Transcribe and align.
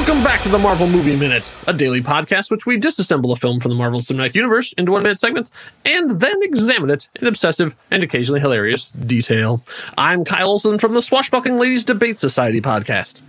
Welcome 0.00 0.24
back 0.24 0.40
to 0.44 0.48
the 0.48 0.56
Marvel 0.56 0.86
Movie 0.86 1.14
Minute, 1.14 1.54
a 1.66 1.74
daily 1.74 2.00
podcast 2.00 2.50
which 2.50 2.64
we 2.64 2.78
disassemble 2.80 3.32
a 3.32 3.36
film 3.36 3.60
from 3.60 3.68
the 3.68 3.74
Marvel 3.74 4.00
Cinematic 4.00 4.34
Universe 4.34 4.72
into 4.78 4.92
one 4.92 5.02
minute 5.02 5.20
segments 5.20 5.50
and 5.84 6.12
then 6.20 6.42
examine 6.42 6.88
it 6.88 7.10
in 7.16 7.26
obsessive 7.26 7.76
and 7.90 8.02
occasionally 8.02 8.40
hilarious 8.40 8.90
detail. 8.92 9.62
I'm 9.98 10.24
Kyle 10.24 10.48
Olson 10.48 10.78
from 10.78 10.94
the 10.94 11.02
Swashbuckling 11.02 11.58
Ladies 11.58 11.84
Debate 11.84 12.18
Society 12.18 12.62
podcast. 12.62 13.20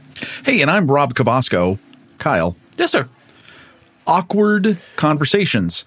Hey, 0.45 0.61
and 0.61 0.71
I'm 0.71 0.89
Rob 0.89 1.13
Cabasco. 1.13 1.77
Kyle, 2.19 2.55
Yes, 2.77 2.91
sir. 2.91 3.05
awkward 4.07 4.77
conversations, 4.95 5.83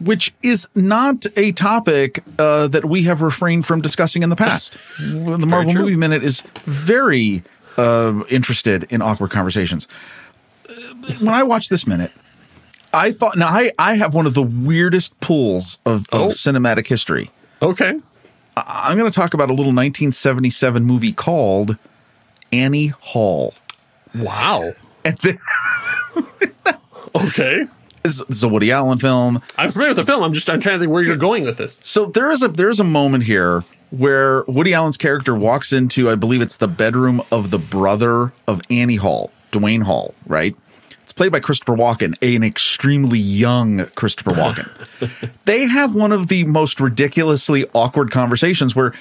which 0.00 0.32
is 0.42 0.66
not 0.74 1.26
a 1.36 1.52
topic 1.52 2.24
uh, 2.38 2.68
that 2.68 2.86
we 2.86 3.02
have 3.02 3.20
refrained 3.20 3.66
from 3.66 3.82
discussing 3.82 4.22
in 4.22 4.30
the 4.30 4.36
past. 4.36 4.78
the 4.98 5.46
Marvel 5.46 5.72
true. 5.74 5.82
Movie 5.82 5.96
Minute 5.96 6.24
is 6.24 6.40
very 6.64 7.44
uh, 7.76 8.22
interested 8.28 8.84
in 8.90 9.02
awkward 9.02 9.30
conversations. 9.30 9.88
When 11.18 11.28
I 11.28 11.42
watched 11.42 11.70
this 11.70 11.86
minute, 11.86 12.12
I 12.92 13.12
thought, 13.12 13.36
now 13.36 13.48
I, 13.48 13.72
I 13.78 13.96
have 13.96 14.14
one 14.14 14.26
of 14.26 14.34
the 14.34 14.42
weirdest 14.42 15.18
pulls 15.20 15.78
of, 15.84 16.08
of 16.10 16.20
Oh. 16.20 16.26
cinematic 16.28 16.86
history. 16.86 17.30
Okay. 17.60 17.98
I'm 18.56 18.96
going 18.96 19.10
to 19.10 19.14
talk 19.14 19.34
about 19.34 19.48
a 19.48 19.52
little 19.52 19.72
1977 19.72 20.84
movie 20.84 21.12
called 21.12 21.76
Annie 22.52 22.88
Hall. 22.88 23.52
Wow. 24.14 24.70
And 25.04 25.18
the, 25.18 25.38
Okay. 27.14 27.66
this 28.02 28.20
is 28.28 28.42
a 28.42 28.48
Woody 28.48 28.70
Allen 28.70 28.98
film. 28.98 29.40
I'm 29.58 29.70
familiar 29.70 29.90
with 29.90 29.96
the 29.98 30.04
film. 30.04 30.22
I'm 30.22 30.32
just 30.32 30.48
I'm 30.50 30.60
trying 30.60 30.74
to 30.76 30.78
think 30.80 30.92
where 30.92 31.02
you're 31.02 31.16
going 31.16 31.44
with 31.44 31.58
this. 31.58 31.76
So 31.82 32.06
there 32.06 32.30
is 32.30 32.42
a 32.42 32.48
there 32.48 32.70
is 32.70 32.80
a 32.80 32.84
moment 32.84 33.24
here 33.24 33.64
where 33.98 34.44
Woody 34.44 34.74
Allen's 34.74 34.96
character 34.96 35.34
walks 35.34 35.72
into, 35.72 36.10
I 36.10 36.14
believe 36.14 36.42
it's 36.42 36.56
the 36.56 36.68
bedroom 36.68 37.22
of 37.30 37.50
the 37.50 37.58
brother 37.58 38.32
of 38.46 38.60
Annie 38.70 38.96
Hall, 38.96 39.30
Dwayne 39.52 39.82
Hall, 39.82 40.14
right? 40.26 40.56
It's 41.02 41.12
played 41.12 41.32
by 41.32 41.40
Christopher 41.40 41.74
Walken, 41.74 42.14
an 42.22 42.42
extremely 42.42 43.18
young 43.18 43.86
Christopher 43.94 44.30
Walken. 44.32 45.30
they 45.44 45.66
have 45.66 45.94
one 45.94 46.12
of 46.12 46.28
the 46.28 46.44
most 46.44 46.80
ridiculously 46.80 47.66
awkward 47.74 48.10
conversations 48.10 48.74
where 48.74 48.92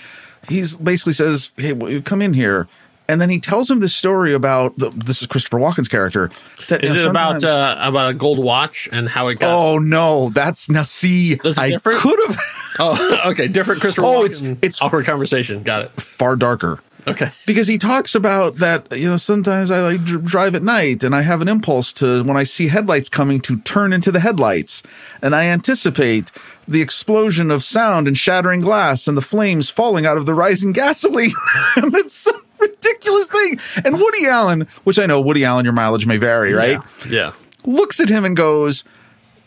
he's 0.48 0.78
basically 0.78 1.14
says, 1.14 1.50
"Hey, 1.58 1.70
w- 1.70 2.02
come 2.02 2.22
in 2.22 2.34
here." 2.34 2.68
And 3.08 3.20
then 3.20 3.30
he 3.30 3.40
tells 3.40 3.70
him 3.70 3.80
this 3.82 3.94
story 3.96 4.34
about 4.34 4.78
the, 4.78 4.90
this 4.92 5.22
is 5.22 5.28
Christopher 5.28 5.58
Walken's 5.59 5.90
character. 5.90 6.32
That 6.70 6.84
Is 6.84 6.92
you 6.92 6.96
know, 6.96 7.02
it 7.04 7.09
about 7.09 7.44
uh, 7.44 7.76
about 7.80 8.09
a 8.12 8.14
gold 8.14 8.40
watch 8.40 8.88
and 8.92 9.09
how 9.09 9.28
it 9.28 9.40
got? 9.40 9.54
Oh 9.54 9.78
no, 9.78 10.30
that's 10.30 10.70
now 10.70 10.84
see. 10.84 11.36
That's 11.36 11.58
I 11.59 11.72
different? 11.72 12.00
could 12.00 12.20
have 12.28 12.38
Oh, 12.80 13.22
okay. 13.31 13.48
Different 13.50 13.81
Christopher. 13.81 14.06
Oh, 14.08 14.22
Walken 14.22 14.26
it's- 14.26 14.42
it's- 14.62 14.81
awkward 14.81 15.06
conversation. 15.06 15.64
Got 15.64 15.84
it. 15.86 15.92
far 16.02 16.36
darker. 16.36 16.80
Okay. 17.06 17.31
because 17.46 17.68
he 17.68 17.78
talks 17.78 18.16
about 18.16 18.56
that 18.56 18.88
you 18.98 19.09
know 19.09 19.18
sometimes 19.18 19.70
i 19.72 19.81
like 19.81 20.06
dr- 20.06 20.24
drive 20.24 20.56
at 20.56 20.64
night 20.64 21.04
and 21.04 21.14
i 21.14 21.22
have 21.22 21.42
an 21.42 21.50
impulse 21.50 21.92
to 21.92 22.24
when 22.24 22.38
i 22.38 22.44
see 22.44 22.70
headlights 22.70 23.09
coming 23.09 23.42
to 23.42 23.58
turn 23.59 23.92
into 23.92 24.09
the 24.09 24.22
headlights 24.22 24.81
and 25.22 25.36
i 25.36 25.44
anticipate 25.44 26.31
the 26.66 26.81
explosion 26.81 27.52
of 27.52 27.62
sound 27.62 28.08
and 28.08 28.18
shattering 28.18 28.62
glass 28.62 29.06
and 29.06 29.18
the 29.18 29.22
flames 29.22 29.70
falling 29.70 30.06
out 30.06 30.16
of 30.16 30.26
the 30.26 30.34
rising 30.34 30.72
gasoline 30.72 31.34
and 31.76 31.94
it's 31.94 32.16
some 32.16 32.42
ridiculous 32.67 33.30
thing 33.30 33.59
and 33.86 33.95
woody 33.95 34.25
allen 34.28 34.67
which 34.83 34.97
i 35.00 35.06
know 35.06 35.19
woody 35.22 35.44
allen 35.45 35.64
your 35.66 35.73
mileage 35.73 36.06
may 36.06 36.17
vary 36.17 36.53
right 36.53 36.80
Yeah. 37.08 37.11
yeah. 37.11 37.31
looks 37.66 38.00
at 38.00 38.09
him 38.09 38.25
and 38.25 38.36
goes 38.38 38.83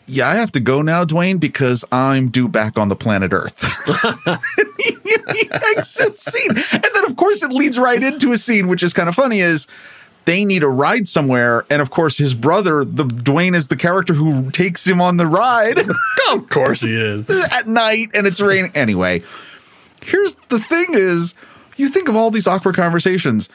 yeah, 0.09 0.29
I 0.29 0.35
have 0.35 0.53
to 0.53 0.61
go 0.61 0.81
now, 0.81 1.03
Dwayne, 1.03 1.37
because 1.37 1.83
I'm 1.91 2.29
due 2.29 2.47
back 2.47 2.77
on 2.77 2.87
the 2.87 2.95
planet 2.95 3.33
Earth. 3.33 3.59
he, 4.79 4.95
he 5.33 5.49
exits 5.51 6.31
scene. 6.31 6.51
And 6.51 6.85
then, 6.93 7.05
of 7.09 7.17
course, 7.17 7.43
it 7.43 7.51
leads 7.51 7.77
right 7.77 8.01
into 8.01 8.31
a 8.31 8.37
scene, 8.37 8.69
which 8.69 8.83
is 8.83 8.93
kind 8.93 9.09
of 9.09 9.15
funny, 9.15 9.41
is 9.41 9.67
they 10.23 10.45
need 10.45 10.63
a 10.63 10.69
ride 10.69 11.09
somewhere. 11.09 11.65
And 11.69 11.81
of 11.81 11.89
course, 11.89 12.17
his 12.17 12.35
brother, 12.35 12.85
the 12.85 13.03
Dwayne 13.03 13.53
is 13.53 13.67
the 13.67 13.75
character 13.75 14.13
who 14.13 14.49
takes 14.51 14.87
him 14.87 15.01
on 15.01 15.17
the 15.17 15.27
ride 15.27 15.77
Of 16.31 16.47
course 16.49 16.79
he 16.79 16.95
is. 16.95 17.29
at 17.29 17.67
night 17.67 18.11
and 18.13 18.25
it's 18.25 18.39
raining. 18.39 18.71
Anyway, 18.75 19.23
here's 20.03 20.35
the 20.47 20.59
thing 20.59 20.85
is 20.93 21.35
you 21.77 21.89
think 21.89 22.09
of 22.09 22.15
all 22.15 22.31
these 22.31 22.47
awkward 22.47 22.75
conversations. 22.75 23.49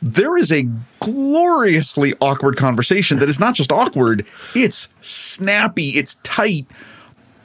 There 0.00 0.36
is 0.36 0.52
a 0.52 0.68
gloriously 1.00 2.14
awkward 2.20 2.56
conversation 2.56 3.18
that 3.18 3.28
is 3.28 3.40
not 3.40 3.54
just 3.54 3.72
awkward, 3.72 4.26
it's 4.54 4.88
snappy, 5.00 5.90
it's 5.90 6.16
tight. 6.22 6.66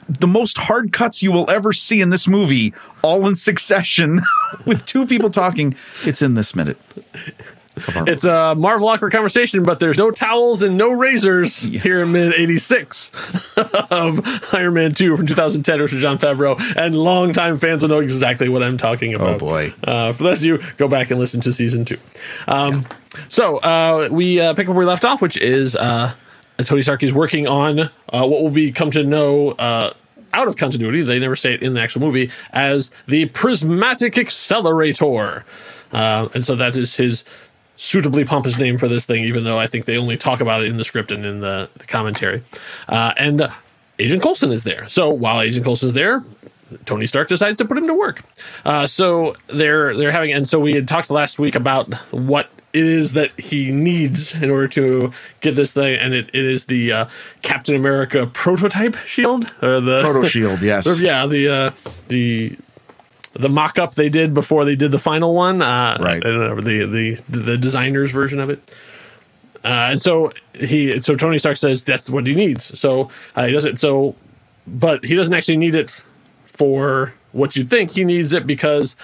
The 0.08 0.26
most 0.26 0.58
hard 0.58 0.92
cuts 0.92 1.22
you 1.22 1.30
will 1.30 1.48
ever 1.48 1.72
see 1.72 2.00
in 2.00 2.10
this 2.10 2.26
movie, 2.26 2.74
all 3.02 3.26
in 3.28 3.36
succession, 3.36 4.20
with 4.66 4.84
two 4.84 5.06
people 5.06 5.30
talking. 5.30 5.74
It's 6.04 6.20
in 6.20 6.34
this 6.34 6.54
minute. 6.54 6.78
It's 8.06 8.24
a 8.24 8.54
Marvel 8.54 8.88
awkward 8.88 9.12
conversation, 9.12 9.62
but 9.62 9.78
there's 9.78 9.98
no 9.98 10.10
towels 10.10 10.62
and 10.62 10.76
no 10.76 10.90
razors 10.90 11.60
here 11.60 12.02
in 12.02 12.12
mid 12.12 12.34
86 12.34 13.10
of 13.90 14.54
Iron 14.54 14.74
Man 14.74 14.94
2 14.94 15.16
from 15.16 15.26
2010, 15.26 15.80
written 15.80 15.98
by 15.98 16.02
Jon 16.02 16.18
Favreau. 16.18 16.76
And 16.76 16.96
longtime 16.96 17.56
fans 17.56 17.82
will 17.82 17.88
know 17.90 18.00
exactly 18.00 18.48
what 18.48 18.62
I'm 18.62 18.78
talking 18.78 19.14
about. 19.14 19.36
Oh, 19.36 19.38
boy. 19.38 19.74
Uh, 19.84 20.12
for 20.12 20.24
those 20.24 20.40
of 20.40 20.44
you, 20.46 20.58
go 20.76 20.88
back 20.88 21.10
and 21.10 21.18
listen 21.20 21.40
to 21.42 21.52
season 21.52 21.84
two. 21.84 21.98
Um, 22.46 22.84
So 23.28 23.58
uh, 23.58 24.08
we 24.10 24.40
uh, 24.40 24.54
pick 24.54 24.68
up 24.68 24.74
where 24.74 24.84
we 24.84 24.86
left 24.86 25.04
off, 25.04 25.20
which 25.20 25.36
is 25.36 25.74
uh, 25.74 26.14
Tony 26.58 26.80
Stark 26.82 27.02
is 27.02 27.12
working 27.12 27.46
on 27.48 27.80
uh, 27.80 27.88
what 28.12 28.42
will 28.42 28.50
be 28.50 28.70
come 28.72 28.90
to 28.92 29.02
know. 29.04 29.50
Uh, 29.52 29.92
out 30.32 30.46
of 30.46 30.56
continuity, 30.56 31.02
they 31.02 31.18
never 31.18 31.34
say 31.34 31.54
it 31.54 31.60
in 31.60 31.74
the 31.74 31.80
actual 31.80 32.00
movie, 32.02 32.30
as 32.52 32.92
the 33.08 33.26
prismatic 33.26 34.16
accelerator. 34.16 35.44
Uh, 35.92 36.28
and 36.34 36.44
so 36.44 36.54
that 36.54 36.76
is 36.76 36.94
his 36.94 37.24
suitably 37.80 38.26
pompous 38.26 38.58
name 38.58 38.76
for 38.76 38.88
this 38.88 39.06
thing, 39.06 39.24
even 39.24 39.42
though 39.42 39.58
I 39.58 39.66
think 39.66 39.86
they 39.86 39.96
only 39.96 40.18
talk 40.18 40.42
about 40.42 40.62
it 40.62 40.68
in 40.68 40.76
the 40.76 40.84
script 40.84 41.10
and 41.10 41.24
in 41.24 41.40
the, 41.40 41.70
the 41.78 41.86
commentary. 41.86 42.42
Uh, 42.86 43.14
and 43.16 43.40
uh, 43.40 43.50
Agent 43.98 44.22
Coulson 44.22 44.52
is 44.52 44.64
there. 44.64 44.86
So 44.90 45.08
while 45.08 45.40
Agent 45.40 45.64
Coulson 45.64 45.88
is 45.88 45.94
there, 45.94 46.22
Tony 46.84 47.06
Stark 47.06 47.28
decides 47.28 47.56
to 47.56 47.64
put 47.64 47.78
him 47.78 47.86
to 47.86 47.94
work. 47.94 48.22
Uh, 48.66 48.86
so 48.86 49.34
they're 49.48 49.96
they're 49.96 50.12
having, 50.12 50.30
and 50.30 50.46
so 50.46 50.60
we 50.60 50.74
had 50.74 50.86
talked 50.86 51.10
last 51.10 51.38
week 51.38 51.54
about 51.54 51.92
what 52.12 52.50
it 52.74 52.84
is 52.84 53.14
that 53.14 53.30
he 53.40 53.72
needs 53.72 54.34
in 54.34 54.50
order 54.50 54.68
to 54.68 55.10
get 55.40 55.56
this 55.56 55.72
thing, 55.72 55.98
and 55.98 56.12
it, 56.12 56.28
it 56.28 56.44
is 56.44 56.66
the 56.66 56.92
uh, 56.92 57.06
Captain 57.40 57.74
America 57.74 58.26
prototype 58.26 58.94
shield 58.98 59.50
or 59.62 59.80
the 59.80 60.02
Proto 60.02 60.28
Shield, 60.28 60.60
yes. 60.62 61.00
yeah 61.00 61.26
the 61.26 61.48
uh, 61.48 61.70
the 62.08 62.56
the 63.34 63.48
mock-up 63.48 63.94
they 63.94 64.08
did 64.08 64.34
before 64.34 64.64
they 64.64 64.76
did 64.76 64.90
the 64.90 64.98
final 64.98 65.34
one 65.34 65.62
uh 65.62 65.96
Right. 66.00 66.22
Know, 66.22 66.60
the 66.60 66.84
the 66.86 67.14
the 67.28 67.56
designer's 67.56 68.10
version 68.10 68.40
of 68.40 68.50
it. 68.50 68.60
Uh, 69.62 69.92
and 69.92 70.02
so 70.02 70.32
he 70.54 71.00
so 71.02 71.16
tony 71.16 71.38
stark 71.38 71.56
says 71.56 71.84
that's 71.84 72.08
what 72.10 72.26
he 72.26 72.34
needs. 72.34 72.78
So 72.78 73.10
uh, 73.36 73.46
he 73.46 73.52
does 73.52 73.64
it 73.64 73.78
so 73.78 74.14
but 74.66 75.04
he 75.04 75.14
doesn't 75.14 75.32
actually 75.34 75.56
need 75.58 75.74
it 75.74 76.02
for 76.46 77.14
what 77.32 77.56
you 77.56 77.64
think. 77.64 77.92
He 77.92 78.04
needs 78.04 78.32
it 78.32 78.46
because 78.46 78.96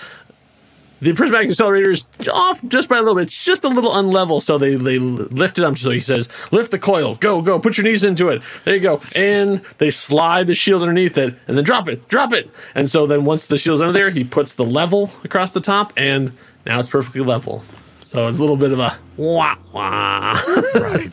the 1.01 1.13
prismatic 1.13 1.51
accelerator 1.51 1.91
is 1.91 2.07
off 2.33 2.67
just 2.69 2.89
by 2.89 2.97
a 2.97 3.01
little 3.01 3.15
bit. 3.15 3.25
It's 3.25 3.45
just 3.45 3.65
a 3.65 3.69
little 3.69 3.91
unlevel, 3.93 4.41
so 4.41 4.57
they 4.59 4.77
they 4.77 4.99
lift 4.99 5.59
it 5.59 5.65
up. 5.65 5.77
So 5.77 5.91
he 5.91 6.01
says, 6.01 6.29
"Lift 6.53 6.71
the 6.71 6.79
coil, 6.79 7.17
go, 7.17 7.43
go, 7.43 7.59
put 7.59 7.77
your 7.77 7.85
knees 7.85 8.05
into 8.05 8.31
it." 8.31 8.43
There 8.65 8.75
you 8.75 8.81
go, 8.81 9.01
and 9.15 9.63
they 9.79 9.91
slide 9.91 10.47
the 10.47 10.55
shield 10.55 10.83
underneath 10.83 11.19
it, 11.19 11.35
and 11.47 11.57
then 11.57 11.65
drop 11.65 11.87
it, 11.89 12.09
drop 12.09 12.33
it. 12.33 12.51
And 12.75 12.89
so 12.91 13.07
then 13.07 13.25
once 13.25 13.47
the 13.47 13.59
shield's 13.59 13.81
under 13.83 13.93
there, 13.93 14.11
he 14.11 14.25
puts 14.25 14.55
the 14.55 14.65
level 14.65 15.11
across 15.23 15.51
the 15.51 15.61
top, 15.61 15.93
and 15.97 16.33
now 16.65 16.81
it's 16.81 16.89
perfectly 16.89 17.21
level. 17.21 17.63
So 18.05 18.29
it's 18.29 18.39
a 18.39 18.41
little 18.41 18.57
bit 18.57 18.73
of 18.73 18.79
a 18.79 18.97
wah 19.17 19.57
wah. 19.73 20.41
Right. 20.75 21.13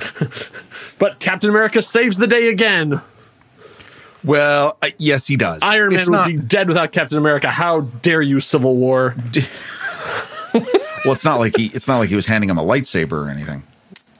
but 0.99 1.19
Captain 1.19 1.49
America 1.49 1.81
saves 1.81 2.17
the 2.17 2.27
day 2.27 2.47
again. 2.49 3.01
Well, 4.23 4.77
uh, 4.81 4.91
yes, 4.99 5.27
he 5.27 5.35
does. 5.35 5.61
Iron 5.63 5.89
Man 5.89 5.99
It's 5.99 6.09
would 6.09 6.15
not- 6.15 6.27
be 6.27 6.37
dead 6.37 6.69
without 6.69 6.93
Captain 6.93 7.17
America. 7.17 7.49
How 7.49 7.81
dare 7.81 8.21
you, 8.21 8.39
Civil 8.39 8.77
War? 8.77 9.15
Well, 11.05 11.13
it's 11.13 11.25
not 11.25 11.39
like 11.39 11.55
he. 11.57 11.67
It's 11.67 11.87
not 11.87 11.99
like 11.99 12.09
he 12.09 12.15
was 12.15 12.25
handing 12.25 12.49
him 12.49 12.57
a 12.57 12.63
lightsaber 12.63 13.25
or 13.25 13.29
anything. 13.29 13.63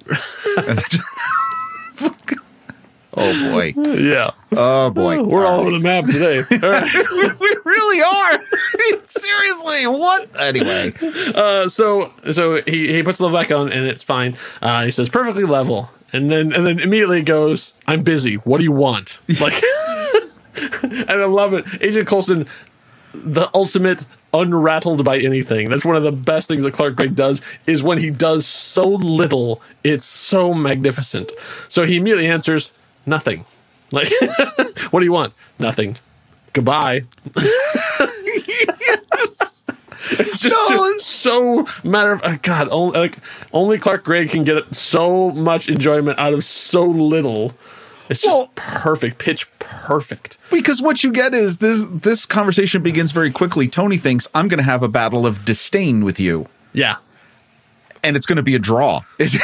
oh 3.16 3.52
boy! 3.52 3.74
Yeah, 3.76 4.32
Oh 4.52 4.90
boy! 4.90 5.24
we're 5.24 5.46
all 5.46 5.62
over 5.62 5.72
the 5.72 5.80
map 5.80 6.06
today. 6.06 6.40
All 6.64 6.70
right. 6.70 6.92
we 6.94 7.58
really 7.64 8.02
are. 8.02 8.44
Seriously, 9.06 9.88
what? 9.88 10.30
Anyway, 10.42 10.94
Uh, 11.36 11.70
so 11.70 12.12
so 12.32 12.62
he, 12.66 12.94
he 12.94 13.04
puts 13.04 13.20
the 13.20 13.30
back 13.30 13.52
on 13.52 13.72
and 13.72 13.86
it's 13.88 14.04
fine. 14.04 14.36
Uh, 14.62 14.84
he 14.86 14.92
says 14.92 15.10
perfectly 15.10 15.46
level, 15.46 15.90
and 16.12 16.30
then 16.30 16.52
and 16.54 16.66
then 16.66 16.80
immediately 16.80 17.22
goes, 17.22 17.74
"I'm 17.88 18.02
busy. 18.04 18.36
What 18.36 18.58
do 18.58 18.64
you 18.64 18.72
want?" 18.72 19.20
Like, 19.40 19.54
and 20.84 21.10
I 21.12 21.26
love 21.26 21.54
it. 21.54 21.66
Agent 21.82 22.08
Coulson, 22.08 22.48
the 23.14 23.50
ultimate 23.54 24.06
unrattled 24.34 25.06
by 25.06 25.20
anything. 25.20 25.70
That's 25.70 25.86
one 25.86 25.96
of 25.96 26.04
the 26.04 26.12
best 26.12 26.48
things 26.48 26.64
that 26.64 26.74
Clark 26.74 26.96
Gregg 26.96 27.16
does 27.16 27.42
is 27.68 27.84
when 27.84 28.00
he 28.00 28.10
does 28.10 28.46
so 28.46 28.88
little, 28.88 29.62
it's 29.84 30.06
so 30.06 30.54
magnificent. 30.54 31.32
So 31.70 31.86
he 31.86 31.98
immediately 31.98 32.28
answers, 32.28 32.72
"Nothing." 33.06 33.46
Like, 33.92 34.12
what 34.92 35.00
do 35.00 35.06
you 35.06 35.14
want? 35.14 35.34
Nothing. 35.60 35.98
Goodbye. 36.54 37.04
It's 37.36 38.44
just 40.40 40.70
No, 40.70 40.98
so 41.00 41.68
matter 41.84 42.12
of 42.12 42.22
uh, 42.24 42.38
God. 42.42 42.68
Only 42.70 43.00
like 43.00 43.18
only 43.54 43.78
Clark 43.78 44.04
Gregg 44.04 44.30
can 44.30 44.44
get 44.44 44.76
so 44.76 45.32
much 45.32 45.70
enjoyment 45.70 46.20
out 46.20 46.34
of 46.34 46.44
so 46.44 46.84
little. 46.84 47.54
It's 48.10 48.22
just 48.22 48.36
Well- 48.36 48.52
perfect, 48.56 49.18
pitch 49.18 49.48
perfect. 49.60 50.38
because 50.52 50.82
what 50.82 51.04
you 51.04 51.12
get 51.12 51.34
is 51.34 51.58
this 51.58 51.86
this 51.90 52.26
conversation 52.26 52.82
begins 52.84 53.12
very 53.12 53.32
quickly. 53.32 53.68
Tony 53.68 53.98
thinks 53.98 54.28
I'm 54.36 54.48
going 54.48 54.58
to 54.60 54.64
have 54.64 54.84
a 54.84 54.88
battle 54.90 55.26
of 55.26 55.46
disdain 55.46 56.04
with 56.04 56.20
you. 56.20 56.48
Yeah, 56.74 56.96
and 58.04 58.16
it's 58.18 58.26
going 58.26 58.38
to 58.38 58.44
be 58.44 58.56
a 58.56 58.60
draw. 58.60 59.02
There's 59.18 59.40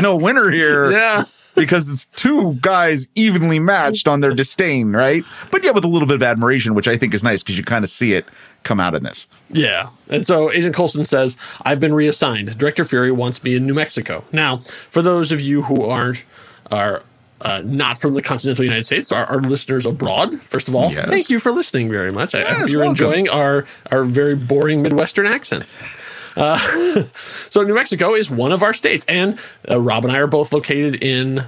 no 0.00 0.16
winner 0.16 0.50
here. 0.50 0.90
yeah. 0.92 1.24
Because 1.54 1.90
it's 1.90 2.04
two 2.16 2.58
guys 2.60 3.08
evenly 3.14 3.58
matched 3.58 4.06
on 4.06 4.20
their 4.20 4.34
disdain, 4.34 4.92
right? 4.92 5.24
But 5.50 5.64
yeah, 5.64 5.70
with 5.70 5.84
a 5.84 5.88
little 5.88 6.06
bit 6.06 6.16
of 6.16 6.22
admiration, 6.22 6.74
which 6.74 6.86
I 6.86 6.98
think 6.98 7.14
is 7.14 7.24
nice 7.24 7.42
because 7.42 7.56
you 7.56 7.64
kind 7.64 7.82
of 7.82 7.88
see 7.88 8.12
it 8.12 8.26
come 8.62 8.78
out 8.78 8.94
in 8.94 9.04
this. 9.04 9.26
Yeah. 9.48 9.88
And 10.10 10.26
so 10.26 10.52
Agent 10.52 10.74
Coulson 10.74 11.06
says, 11.06 11.38
I've 11.62 11.80
been 11.80 11.94
reassigned. 11.94 12.58
Director 12.58 12.84
Fury 12.84 13.10
wants 13.10 13.42
me 13.42 13.56
in 13.56 13.66
New 13.66 13.72
Mexico. 13.72 14.22
Now, 14.32 14.58
for 14.90 15.00
those 15.00 15.32
of 15.32 15.40
you 15.40 15.62
who 15.62 15.82
aren't, 15.86 16.24
are 16.70 17.02
uh, 17.42 17.60
not 17.64 17.98
from 17.98 18.14
the 18.14 18.22
continental 18.22 18.64
United 18.64 18.84
States, 18.84 19.12
our, 19.12 19.26
our 19.26 19.40
listeners 19.40 19.84
abroad, 19.86 20.40
first 20.40 20.68
of 20.68 20.74
all, 20.74 20.90
Yes. 20.90 21.06
thank 21.08 21.28
you 21.30 21.38
for 21.38 21.52
listening 21.52 21.90
very 21.90 22.10
much. 22.10 22.34
I, 22.34 22.40
I 22.40 22.54
hope 22.54 22.68
you're 22.70 22.80
welcome. 22.80 22.92
enjoying 22.92 23.28
our, 23.28 23.66
our 23.90 24.04
very 24.04 24.34
boring 24.34 24.82
Midwestern 24.82 25.26
accents. 25.26 25.74
Uh, 26.36 26.58
so, 27.50 27.62
New 27.62 27.74
Mexico 27.74 28.14
is 28.14 28.30
one 28.30 28.52
of 28.52 28.62
our 28.62 28.74
states, 28.74 29.04
and 29.08 29.38
uh, 29.70 29.80
Rob 29.80 30.04
and 30.04 30.12
I 30.12 30.18
are 30.18 30.26
both 30.26 30.52
located 30.52 31.02
in 31.02 31.44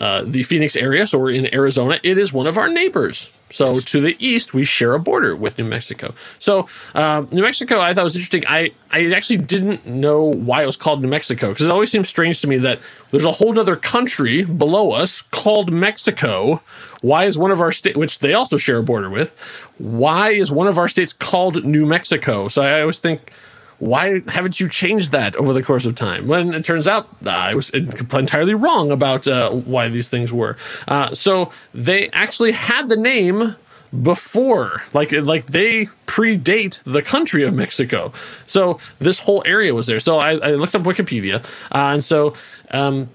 uh, 0.00 0.22
the 0.22 0.42
Phoenix 0.42 0.76
area, 0.76 1.06
so 1.06 1.18
we're 1.18 1.32
in 1.32 1.52
Arizona. 1.54 2.00
It 2.02 2.18
is 2.18 2.32
one 2.32 2.46
of 2.46 2.58
our 2.58 2.68
neighbors. 2.68 3.30
So 3.52 3.76
to 3.76 4.00
the 4.00 4.16
east, 4.18 4.52
we 4.52 4.64
share 4.64 4.94
a 4.94 4.98
border 4.98 5.36
with 5.36 5.58
New 5.58 5.64
Mexico. 5.64 6.12
So 6.40 6.66
um, 6.96 7.28
New 7.30 7.42
Mexico, 7.42 7.80
I 7.80 7.94
thought 7.94 8.02
was 8.02 8.16
interesting. 8.16 8.44
I 8.48 8.72
I 8.90 9.12
actually 9.12 9.36
didn't 9.36 9.86
know 9.86 10.24
why 10.24 10.64
it 10.64 10.66
was 10.66 10.76
called 10.76 11.02
New 11.02 11.08
Mexico 11.08 11.50
because 11.50 11.66
it 11.66 11.72
always 11.72 11.90
seems 11.90 12.08
strange 12.08 12.40
to 12.40 12.48
me 12.48 12.58
that 12.58 12.80
there's 13.12 13.24
a 13.24 13.30
whole 13.30 13.56
other 13.56 13.76
country 13.76 14.42
below 14.42 14.90
us 14.90 15.22
called 15.22 15.72
Mexico. 15.72 16.62
Why 17.00 17.26
is 17.26 17.38
one 17.38 17.52
of 17.52 17.60
our 17.60 17.70
state, 17.70 17.96
which 17.96 18.18
they 18.18 18.34
also 18.34 18.56
share 18.56 18.78
a 18.78 18.82
border 18.82 19.08
with, 19.08 19.38
why 19.78 20.30
is 20.30 20.50
one 20.50 20.66
of 20.66 20.76
our 20.76 20.88
states 20.88 21.12
called 21.12 21.64
New 21.64 21.86
Mexico? 21.86 22.48
So 22.48 22.62
I 22.62 22.80
always 22.80 22.98
think 22.98 23.32
why 23.78 24.20
haven't 24.28 24.60
you 24.60 24.68
changed 24.68 25.12
that 25.12 25.36
over 25.36 25.52
the 25.52 25.62
course 25.62 25.86
of 25.86 25.94
time? 25.94 26.26
When 26.26 26.54
it 26.54 26.64
turns 26.64 26.86
out 26.86 27.08
uh, 27.24 27.30
I 27.30 27.54
was 27.54 27.70
entirely 27.70 28.54
wrong 28.54 28.90
about 28.90 29.26
uh, 29.26 29.50
why 29.50 29.88
these 29.88 30.08
things 30.08 30.32
were. 30.32 30.56
Uh, 30.86 31.14
so 31.14 31.50
they 31.72 32.08
actually 32.10 32.52
had 32.52 32.88
the 32.88 32.96
name 32.96 33.56
before, 34.02 34.82
like 34.92 35.12
like 35.12 35.46
they 35.46 35.86
predate 36.06 36.82
the 36.84 37.02
country 37.02 37.44
of 37.44 37.54
Mexico. 37.54 38.12
So 38.46 38.78
this 38.98 39.20
whole 39.20 39.42
area 39.46 39.74
was 39.74 39.86
there. 39.86 40.00
So 40.00 40.18
I, 40.18 40.32
I 40.32 40.50
looked 40.52 40.74
up 40.74 40.82
Wikipedia, 40.82 41.44
uh, 41.72 41.94
and 41.94 42.04
so 42.04 42.34
um, 42.70 43.08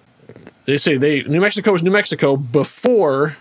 they 0.65 0.77
say 0.77 0.97
they 0.97 1.23
New 1.23 1.41
Mexico 1.41 1.71
was 1.71 1.83
New 1.83 1.91
Mexico 1.91 2.37
before 2.37 3.35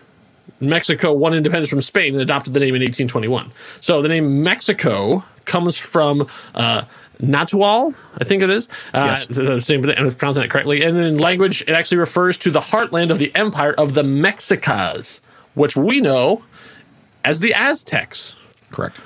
Mexico 0.61 1.13
won 1.13 1.35
independence 1.35 1.69
from 1.69 1.81
Spain 1.81 2.15
and 2.15 2.23
adopted 2.23 2.53
the 2.53 2.61
name 2.61 2.75
in 2.75 2.83
1821. 2.83 3.53
So 3.81 4.03
the 4.03 4.09
name 4.09 4.43
Mexico 4.43 5.25
comes 5.45 5.77
from 5.77 6.27
uh, 6.55 6.83
Natual, 7.21 7.95
I 8.21 8.25
think 8.25 8.43
it 8.43 8.51
is. 8.51 8.69
Uh, 8.95 9.03
Yes. 9.07 9.27
the 9.27 9.61
same, 9.61 9.85
I'm 9.89 10.11
pronouncing 10.15 10.43
that 10.43 10.51
correctly. 10.51 10.83
And 10.83 10.97
in 10.97 11.19
language, 11.19 11.63
it 11.63 11.71
actually 11.71 11.99
refers 11.99 12.39
to 12.39 12.51
the 12.51 12.61
heartland 12.61 13.11
of 13.11 13.19
the 13.19 13.35
empire 13.35 13.73
of 13.75 13.95
the 13.95 14.03
Mexicas, 14.03 15.21
which 15.55 15.77
we 15.77 16.01
know 16.01 16.45
as 17.25 17.41
the 17.41 17.53
Aztecs. 17.55 18.37
Correct. 18.71 19.01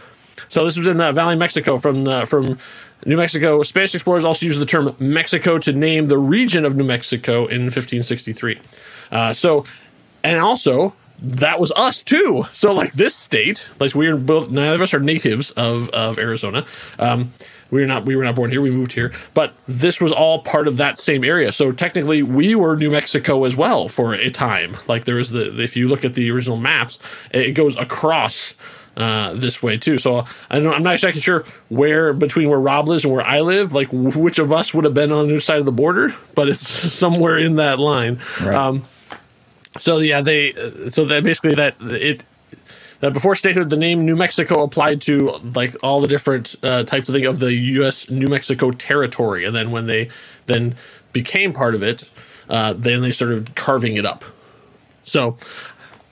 So 0.49 0.65
this 0.65 0.77
was 0.77 0.87
in 0.87 1.01
uh, 1.01 1.13
Valley, 1.13 1.37
Mexico, 1.37 1.79
from 1.79 2.03
the, 2.03 2.27
from 2.27 2.59
New 3.07 3.17
Mexico. 3.17 3.63
Spanish 3.63 3.95
explorers 3.95 4.25
also 4.25 4.45
used 4.45 4.61
the 4.61 4.67
term 4.67 4.95
Mexico 4.99 5.59
to 5.59 5.73
name 5.73 6.07
the 6.07 6.19
region 6.19 6.67
of 6.67 6.77
New 6.77 6.85
Mexico 6.85 7.47
in 7.47 7.63
1563. 7.63 8.61
Uh, 9.11 9.33
so, 9.33 9.65
and 10.23 10.39
also 10.39 10.95
that 11.23 11.59
was 11.59 11.73
us 11.73 12.03
too. 12.03 12.45
So 12.53 12.75
like 12.75 12.93
this 12.93 13.15
state, 13.15 13.69
like 13.81 13.95
we're 13.95 14.17
both 14.17 14.51
neither 14.51 14.75
of 14.75 14.83
us 14.83 14.93
are 14.93 15.01
natives 15.01 15.53
of 15.53 15.89
of 15.91 16.19
Arizona. 16.19 16.67
Um, 16.99 17.33
we 17.73 17.81
were 17.81 17.87
not 17.87 18.05
we 18.05 18.15
were 18.15 18.23
not 18.23 18.37
born 18.37 18.51
here. 18.51 18.61
We 18.61 18.71
moved 18.71 18.93
here, 18.93 19.13
but 19.33 19.55
this 19.67 20.01
was 20.01 20.13
all 20.13 20.43
part 20.43 20.69
of 20.69 20.77
that 20.77 20.99
same 20.99 21.25
area. 21.25 21.51
So 21.51 21.73
technically, 21.73 22.23
we 22.23 22.55
were 22.55 22.77
New 22.77 22.91
Mexico 22.91 23.45
as 23.45 23.57
well 23.57 23.89
for 23.89 24.13
a 24.13 24.31
time. 24.31 24.77
Like 24.87 25.07
there 25.07 25.17
was 25.17 25.31
the 25.31 25.61
if 25.61 25.75
you 25.75 25.89
look 25.89 26.05
at 26.05 26.13
the 26.13 26.31
original 26.31 26.59
maps, 26.59 26.99
it 27.31 27.53
goes 27.53 27.77
across 27.79 28.55
uh, 28.95 29.33
this 29.33 29.63
way 29.63 29.79
too. 29.79 29.97
So 29.97 30.27
I 30.51 30.61
don't, 30.61 30.75
I'm 30.75 30.83
not 30.83 30.93
exactly 30.93 31.23
sure 31.23 31.47
where 31.71 32.13
between 32.13 32.51
where 32.51 32.61
Rob 32.61 32.89
lives 32.89 33.05
and 33.05 33.13
where 33.13 33.25
I 33.25 33.41
live, 33.41 33.73
like 33.73 33.89
which 33.91 34.39
of 34.39 34.53
us 34.53 34.75
would 34.75 34.85
have 34.85 34.95
been 34.95 35.11
on 35.11 35.29
the 35.29 35.33
other 35.33 35.41
side 35.41 35.59
of 35.59 35.65
the 35.65 35.73
border, 35.73 36.15
but 36.35 36.51
it's 36.51 36.61
somewhere 36.93 37.39
in 37.39 37.57
that 37.57 37.79
line. 37.81 38.21
Right. 38.43 38.55
Um, 38.55 38.85
so 39.79 39.97
yeah, 39.97 40.21
they 40.21 40.53
so 40.91 41.07
that 41.07 41.25
basically 41.25 41.55
that 41.55 41.77
it 41.81 42.25
that 43.03 43.13
before 43.13 43.35
statehood, 43.35 43.69
the 43.69 43.77
name 43.77 44.07
New 44.07 44.15
Mexico 44.15 44.63
applied 44.63 45.03
to 45.03 45.33
like 45.57 45.75
all 45.83 46.01
the 46.01 46.07
different 46.07 46.55
uh, 46.63 46.85
types 46.85 47.09
of 47.09 47.15
thing 47.17 47.27
of 47.27 47.41
the 47.41 47.53
U.S. 47.53 48.09
New 48.09 48.29
Mexico 48.29 48.71
territory, 48.71 49.45
and 49.45 49.55
then 49.57 49.73
when 49.73 49.89
they 49.89 50.09
then 50.45 50.77
became 51.13 51.53
part 51.53 51.75
of 51.75 51.83
it, 51.83 52.09
uh, 52.49 52.75
then 52.75 53.03
they 53.03 53.11
started 53.11 53.57
carving 53.57 53.97
it 53.97 54.07
up. 54.07 54.25
So 55.03 55.37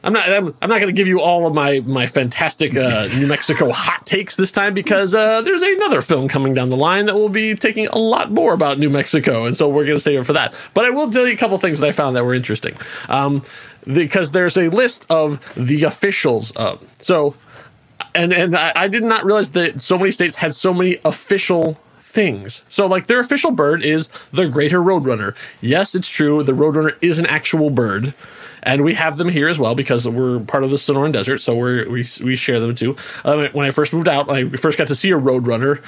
I'm 0.02 0.12
not 0.12 0.28
I'm, 0.28 0.46
I'm 0.62 0.68
not 0.68 0.80
going 0.80 0.86
to 0.86 0.92
give 0.92 1.06
you 1.06 1.20
all 1.20 1.46
of 1.46 1.54
my 1.54 1.80
my 1.80 2.06
fantastic 2.06 2.76
uh, 2.76 3.06
New 3.14 3.26
Mexico 3.26 3.70
hot 3.72 4.06
takes 4.06 4.36
this 4.36 4.52
time 4.52 4.74
because 4.74 5.14
uh, 5.14 5.42
there's 5.42 5.62
another 5.62 6.00
film 6.00 6.28
coming 6.28 6.54
down 6.54 6.70
the 6.70 6.76
line 6.76 7.06
that 7.06 7.14
will 7.14 7.28
be 7.28 7.54
taking 7.54 7.86
a 7.88 7.98
lot 7.98 8.30
more 8.30 8.54
about 8.54 8.78
New 8.78 8.90
Mexico, 8.90 9.44
and 9.44 9.56
so 9.56 9.68
we're 9.68 9.84
going 9.84 9.96
to 9.96 10.00
save 10.00 10.20
it 10.20 10.24
for 10.24 10.32
that. 10.32 10.54
But 10.74 10.84
I 10.84 10.90
will 10.90 11.10
tell 11.10 11.26
you 11.26 11.34
a 11.34 11.36
couple 11.36 11.58
things 11.58 11.80
that 11.80 11.88
I 11.88 11.92
found 11.92 12.16
that 12.16 12.24
were 12.24 12.34
interesting, 12.34 12.76
um, 13.08 13.42
because 13.86 14.32
there's 14.32 14.56
a 14.56 14.68
list 14.68 15.06
of 15.10 15.54
the 15.54 15.84
officials 15.84 16.50
of 16.52 16.82
so. 17.00 17.34
And 18.12 18.32
and 18.32 18.56
I, 18.56 18.72
I 18.74 18.88
did 18.88 19.04
not 19.04 19.24
realize 19.24 19.52
that 19.52 19.80
so 19.80 19.96
many 19.96 20.10
states 20.10 20.34
had 20.36 20.54
so 20.54 20.74
many 20.74 20.98
official 21.04 21.78
things. 22.00 22.64
So 22.68 22.86
like 22.86 23.06
their 23.06 23.20
official 23.20 23.52
bird 23.52 23.84
is 23.84 24.08
the 24.32 24.48
greater 24.48 24.80
roadrunner. 24.80 25.36
Yes, 25.60 25.94
it's 25.94 26.08
true. 26.08 26.42
The 26.42 26.52
roadrunner 26.52 26.96
is 27.00 27.20
an 27.20 27.26
actual 27.26 27.70
bird. 27.70 28.14
And 28.62 28.84
we 28.84 28.94
have 28.94 29.16
them 29.16 29.28
here 29.28 29.48
as 29.48 29.58
well 29.58 29.74
because 29.74 30.06
we're 30.08 30.40
part 30.40 30.64
of 30.64 30.70
the 30.70 30.76
Sonoran 30.76 31.12
Desert, 31.12 31.38
so 31.38 31.54
we're, 31.56 31.88
we 31.88 32.06
we 32.22 32.36
share 32.36 32.60
them 32.60 32.74
too. 32.74 32.96
Um, 33.24 33.46
when 33.52 33.66
I 33.66 33.70
first 33.70 33.92
moved 33.92 34.08
out, 34.08 34.30
I 34.30 34.48
first 34.48 34.76
got 34.78 34.88
to 34.88 34.94
see 34.96 35.10
a 35.10 35.18
roadrunner, 35.18 35.82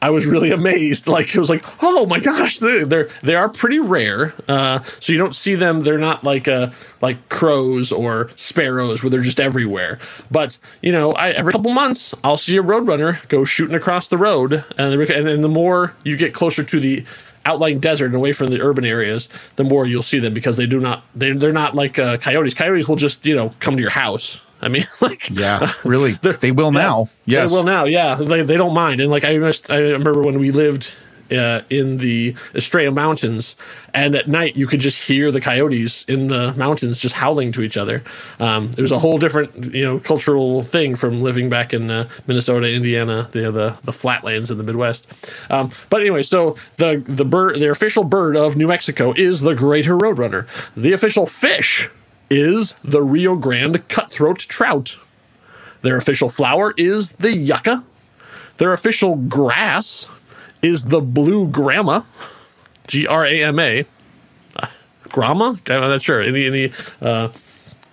I 0.00 0.10
was 0.10 0.26
really 0.26 0.50
amazed. 0.52 1.08
Like 1.08 1.34
it 1.34 1.38
was 1.38 1.50
like, 1.50 1.64
oh 1.82 2.06
my 2.06 2.20
gosh, 2.20 2.58
they- 2.58 2.84
they're 2.84 3.08
they 3.22 3.34
are 3.34 3.48
pretty 3.48 3.78
rare. 3.80 4.34
Uh, 4.46 4.80
so 5.00 5.12
you 5.12 5.18
don't 5.18 5.34
see 5.34 5.54
them. 5.54 5.80
They're 5.80 5.98
not 5.98 6.22
like 6.22 6.46
uh 6.48 6.70
like 7.00 7.28
crows 7.28 7.90
or 7.92 8.30
sparrows 8.36 9.02
where 9.02 9.10
they're 9.10 9.20
just 9.22 9.40
everywhere. 9.40 9.98
But 10.30 10.58
you 10.82 10.92
know, 10.92 11.12
I, 11.12 11.30
every 11.30 11.52
couple 11.52 11.72
months 11.72 12.14
I'll 12.22 12.36
see 12.36 12.56
a 12.56 12.62
roadrunner 12.62 13.26
go 13.28 13.44
shooting 13.44 13.74
across 13.74 14.08
the 14.08 14.18
road, 14.18 14.64
and 14.76 15.00
and, 15.00 15.28
and 15.28 15.42
the 15.42 15.48
more 15.48 15.94
you 16.04 16.16
get 16.16 16.32
closer 16.34 16.62
to 16.62 16.78
the 16.80 17.04
outlying 17.44 17.80
desert 17.80 18.06
and 18.06 18.14
away 18.14 18.32
from 18.32 18.48
the 18.48 18.60
urban 18.60 18.84
areas, 18.84 19.28
the 19.56 19.64
more 19.64 19.86
you'll 19.86 20.02
see 20.02 20.18
them 20.18 20.34
because 20.34 20.56
they 20.56 20.66
do 20.66 20.80
not 20.80 21.04
they 21.14 21.32
they're 21.32 21.52
not 21.52 21.74
like 21.74 21.98
uh, 21.98 22.16
coyotes. 22.16 22.54
Coyotes 22.54 22.88
will 22.88 22.96
just 22.96 23.24
you 23.24 23.34
know 23.34 23.50
come 23.60 23.74
to 23.76 23.80
your 23.80 23.90
house. 23.90 24.40
I 24.60 24.68
mean, 24.68 24.84
like 25.00 25.30
Yeah, 25.30 25.72
really. 25.84 26.12
They 26.40 26.50
will 26.50 26.72
now. 26.72 27.10
Yes. 27.26 27.52
will 27.52 27.64
now, 27.64 27.84
yeah, 27.84 28.16
they, 28.16 28.42
they 28.42 28.56
don't 28.56 28.74
mind. 28.74 29.00
And 29.00 29.10
like 29.10 29.24
I, 29.24 29.38
must, 29.38 29.70
I 29.70 29.78
remember 29.78 30.20
when 30.22 30.38
we 30.38 30.50
lived 30.50 30.92
uh, 31.30 31.62
in 31.70 31.98
the 31.98 32.34
Estrella 32.54 32.90
Mountains, 32.90 33.56
and 33.94 34.14
at 34.14 34.28
night 34.28 34.56
you 34.56 34.66
could 34.66 34.80
just 34.80 35.02
hear 35.06 35.30
the 35.30 35.40
coyotes 35.40 36.04
in 36.04 36.28
the 36.28 36.52
mountains 36.54 36.98
just 36.98 37.14
howling 37.14 37.52
to 37.52 37.62
each 37.62 37.76
other. 37.76 38.02
Um, 38.40 38.70
it 38.76 38.80
was 38.80 38.92
a 38.92 38.98
whole 38.98 39.18
different, 39.18 39.74
you 39.74 39.84
know, 39.84 39.98
cultural 39.98 40.62
thing 40.62 40.96
from 40.96 41.20
living 41.20 41.48
back 41.48 41.72
in 41.72 41.90
uh, 41.90 42.08
Minnesota, 42.26 42.72
Indiana, 42.72 43.28
the, 43.32 43.50
the 43.50 43.78
the 43.82 43.92
flatlands 43.92 44.50
in 44.50 44.58
the 44.58 44.64
Midwest. 44.64 45.06
Um, 45.50 45.70
but 45.90 46.00
anyway, 46.00 46.22
so 46.22 46.56
the 46.76 47.02
the 47.06 47.24
bird, 47.24 47.58
the 47.60 47.70
official 47.70 48.04
bird 48.04 48.36
of 48.36 48.56
New 48.56 48.68
Mexico 48.68 49.12
is 49.16 49.40
the 49.40 49.54
greater 49.54 49.96
roadrunner. 49.96 50.46
The 50.76 50.92
official 50.92 51.26
fish 51.26 51.88
is 52.30 52.74
the 52.84 53.02
Rio 53.02 53.36
Grande 53.36 53.86
cutthroat 53.88 54.38
trout. 54.38 54.98
Their 55.82 55.96
official 55.96 56.28
flower 56.28 56.74
is 56.76 57.12
the 57.12 57.32
yucca. 57.32 57.84
Their 58.56 58.72
official 58.72 59.14
grass 59.14 60.08
is 60.62 60.86
the 60.86 61.00
blue 61.00 61.48
grama, 61.48 62.04
G 62.86 63.06
R 63.06 63.26
A 63.26 63.44
M 63.44 63.58
A. 63.58 63.86
Grama? 65.08 65.58
I'm 65.68 65.80
not 65.80 66.02
sure. 66.02 66.20
Any 66.20 66.46
any 66.46 66.72
uh, 67.00 67.28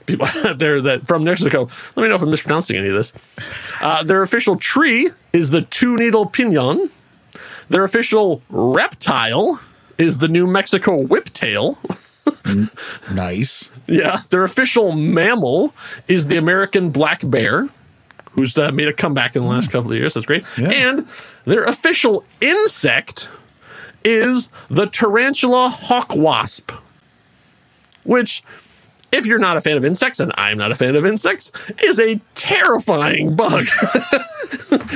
people 0.06 0.28
out 0.46 0.60
there 0.60 0.82
that 0.82 1.08
from 1.08 1.24
Mexico? 1.24 1.70
Let 1.96 2.04
me 2.04 2.10
know 2.10 2.16
if 2.16 2.22
I'm 2.22 2.30
mispronouncing 2.30 2.76
any 2.76 2.90
of 2.90 2.96
this. 2.96 3.14
Uh, 3.82 4.04
their 4.04 4.22
official 4.22 4.58
tree 4.58 5.12
is 5.34 5.50
the 5.50 5.62
two 5.62 5.96
needle 5.96 6.26
pinon. 6.26 6.90
Their 7.70 7.84
official 7.84 8.42
reptile 8.50 9.60
is 9.98 10.20
the 10.20 10.28
New 10.28 10.46
Mexico 10.46 11.00
whiptail. 11.00 11.78
nice. 13.16 13.70
Yeah, 13.88 14.22
their 14.30 14.44
official 14.44 14.92
mammal 14.92 15.74
is 16.08 16.28
the 16.28 16.38
American 16.38 16.90
black 16.90 17.22
bear. 17.24 17.70
Who's 18.36 18.58
uh, 18.58 18.72
made 18.72 18.88
a 18.88 18.94
comeback 18.94 19.36
in 19.36 19.42
the 19.42 19.48
last 19.48 19.72
couple 19.72 19.92
of 19.92 19.98
years. 19.98 20.14
That's 20.14 20.26
great. 20.26 20.46
Yeah. 20.58 20.70
And 20.70 21.08
their 21.46 21.64
official 21.64 22.24
insect 22.42 23.30
is 24.04 24.50
the 24.68 24.86
tarantula 24.86 25.70
hawk 25.70 26.16
wasp, 26.16 26.72
which, 28.04 28.44
if 29.16 29.26
you're 29.26 29.40
not 29.40 29.58
a 29.58 29.62
fan 29.62 29.78
of 29.78 29.86
insects, 29.86 30.20
and 30.20 30.32
I'm 30.36 30.58
not 30.58 30.72
a 30.72 30.76
fan 30.76 30.96
of 30.96 31.06
insects, 31.06 31.52
is 31.82 32.00
a 32.00 32.20
terrifying 32.36 33.36
bug. 33.36 33.66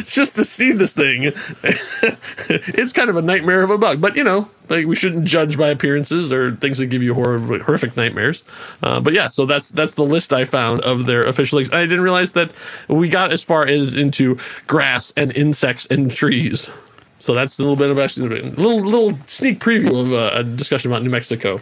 Just 0.04 0.36
to 0.36 0.44
see 0.44 0.72
this 0.72 0.94
thing, 0.94 1.24
it's 1.64 2.94
kind 2.94 3.10
of 3.10 3.16
a 3.16 3.22
nightmare 3.22 3.64
of 3.64 3.70
a 3.70 3.78
bug. 3.78 4.02
But 4.02 4.16
you 4.16 4.24
know, 4.24 4.50
like 4.68 4.86
we 4.86 4.96
shouldn't 4.96 5.26
judge 5.26 5.58
by 5.58 5.70
appearances 5.70 6.34
or 6.34 6.56
things 6.56 6.80
that 6.80 6.88
give 6.88 7.02
you 7.02 7.14
horror, 7.14 7.40
horrific 7.60 7.96
nightmares. 7.96 8.44
Uh, 8.84 9.00
but 9.00 9.14
yeah, 9.14 9.28
so 9.28 9.46
that's 9.46 9.70
that's 9.70 9.94
the 9.94 10.06
list 10.06 10.34
I 10.34 10.46
found 10.46 10.82
of 10.82 11.06
their 11.06 11.24
official 11.24 11.58
links. 11.58 11.72
I 11.72 11.82
didn't 11.82 12.02
realize 12.02 12.34
that 12.34 12.52
we 12.88 13.10
got 13.10 13.32
as 13.32 13.42
far 13.42 13.66
as 13.66 13.96
into 13.96 14.38
grass 14.68 15.14
and 15.16 15.36
insects 15.36 15.86
and 15.88 16.12
trees. 16.12 16.70
So 17.20 17.34
that's 17.34 17.60
a 17.60 17.62
little 17.62 17.76
bit 17.76 17.90
of 17.90 17.98
a 17.98 18.02
little 18.62 18.82
little 18.82 19.18
sneak 19.28 19.60
preview 19.60 20.00
of 20.00 20.14
uh, 20.14 20.40
a 20.40 20.44
discussion 20.44 20.92
about 20.92 21.04
New 21.04 21.10
Mexico. 21.10 21.62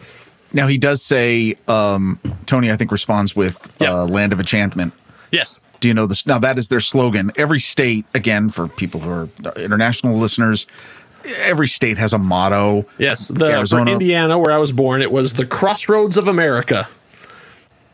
Now 0.54 0.68
he 0.68 0.78
does 0.78 1.02
say, 1.02 1.56
um, 1.68 2.20
Tony, 2.46 2.72
I 2.72 2.76
think 2.78 2.92
responds 2.92 3.36
with 3.36 3.72
Yeah. 3.80 3.94
uh, 3.94 4.06
"Land 4.06 4.34
of 4.34 4.40
Enchantment." 4.40 4.94
Yes. 5.32 5.60
Do 5.82 5.88
you 5.88 5.94
know 5.94 6.08
this? 6.08 6.26
Now 6.26 6.40
that 6.40 6.58
is 6.58 6.70
their 6.70 6.80
slogan. 6.80 7.32
Every 7.38 7.60
state, 7.60 8.06
again, 8.16 8.50
for 8.50 8.68
people 8.68 9.02
who 9.02 9.10
are 9.12 9.30
international 9.58 10.18
listeners, 10.18 10.66
every 11.42 11.68
state 11.68 11.98
has 11.98 12.14
a 12.14 12.18
motto. 12.18 12.86
Yes, 12.98 13.28
the, 13.28 13.46
Arizona. 13.46 13.86
for 13.86 13.92
Indiana, 13.92 14.40
where 14.40 14.54
I 14.54 14.58
was 14.58 14.72
born, 14.72 15.02
it 15.02 15.12
was 15.12 15.34
the 15.34 15.46
crossroads 15.46 16.18
of 16.18 16.28
America. 16.28 16.88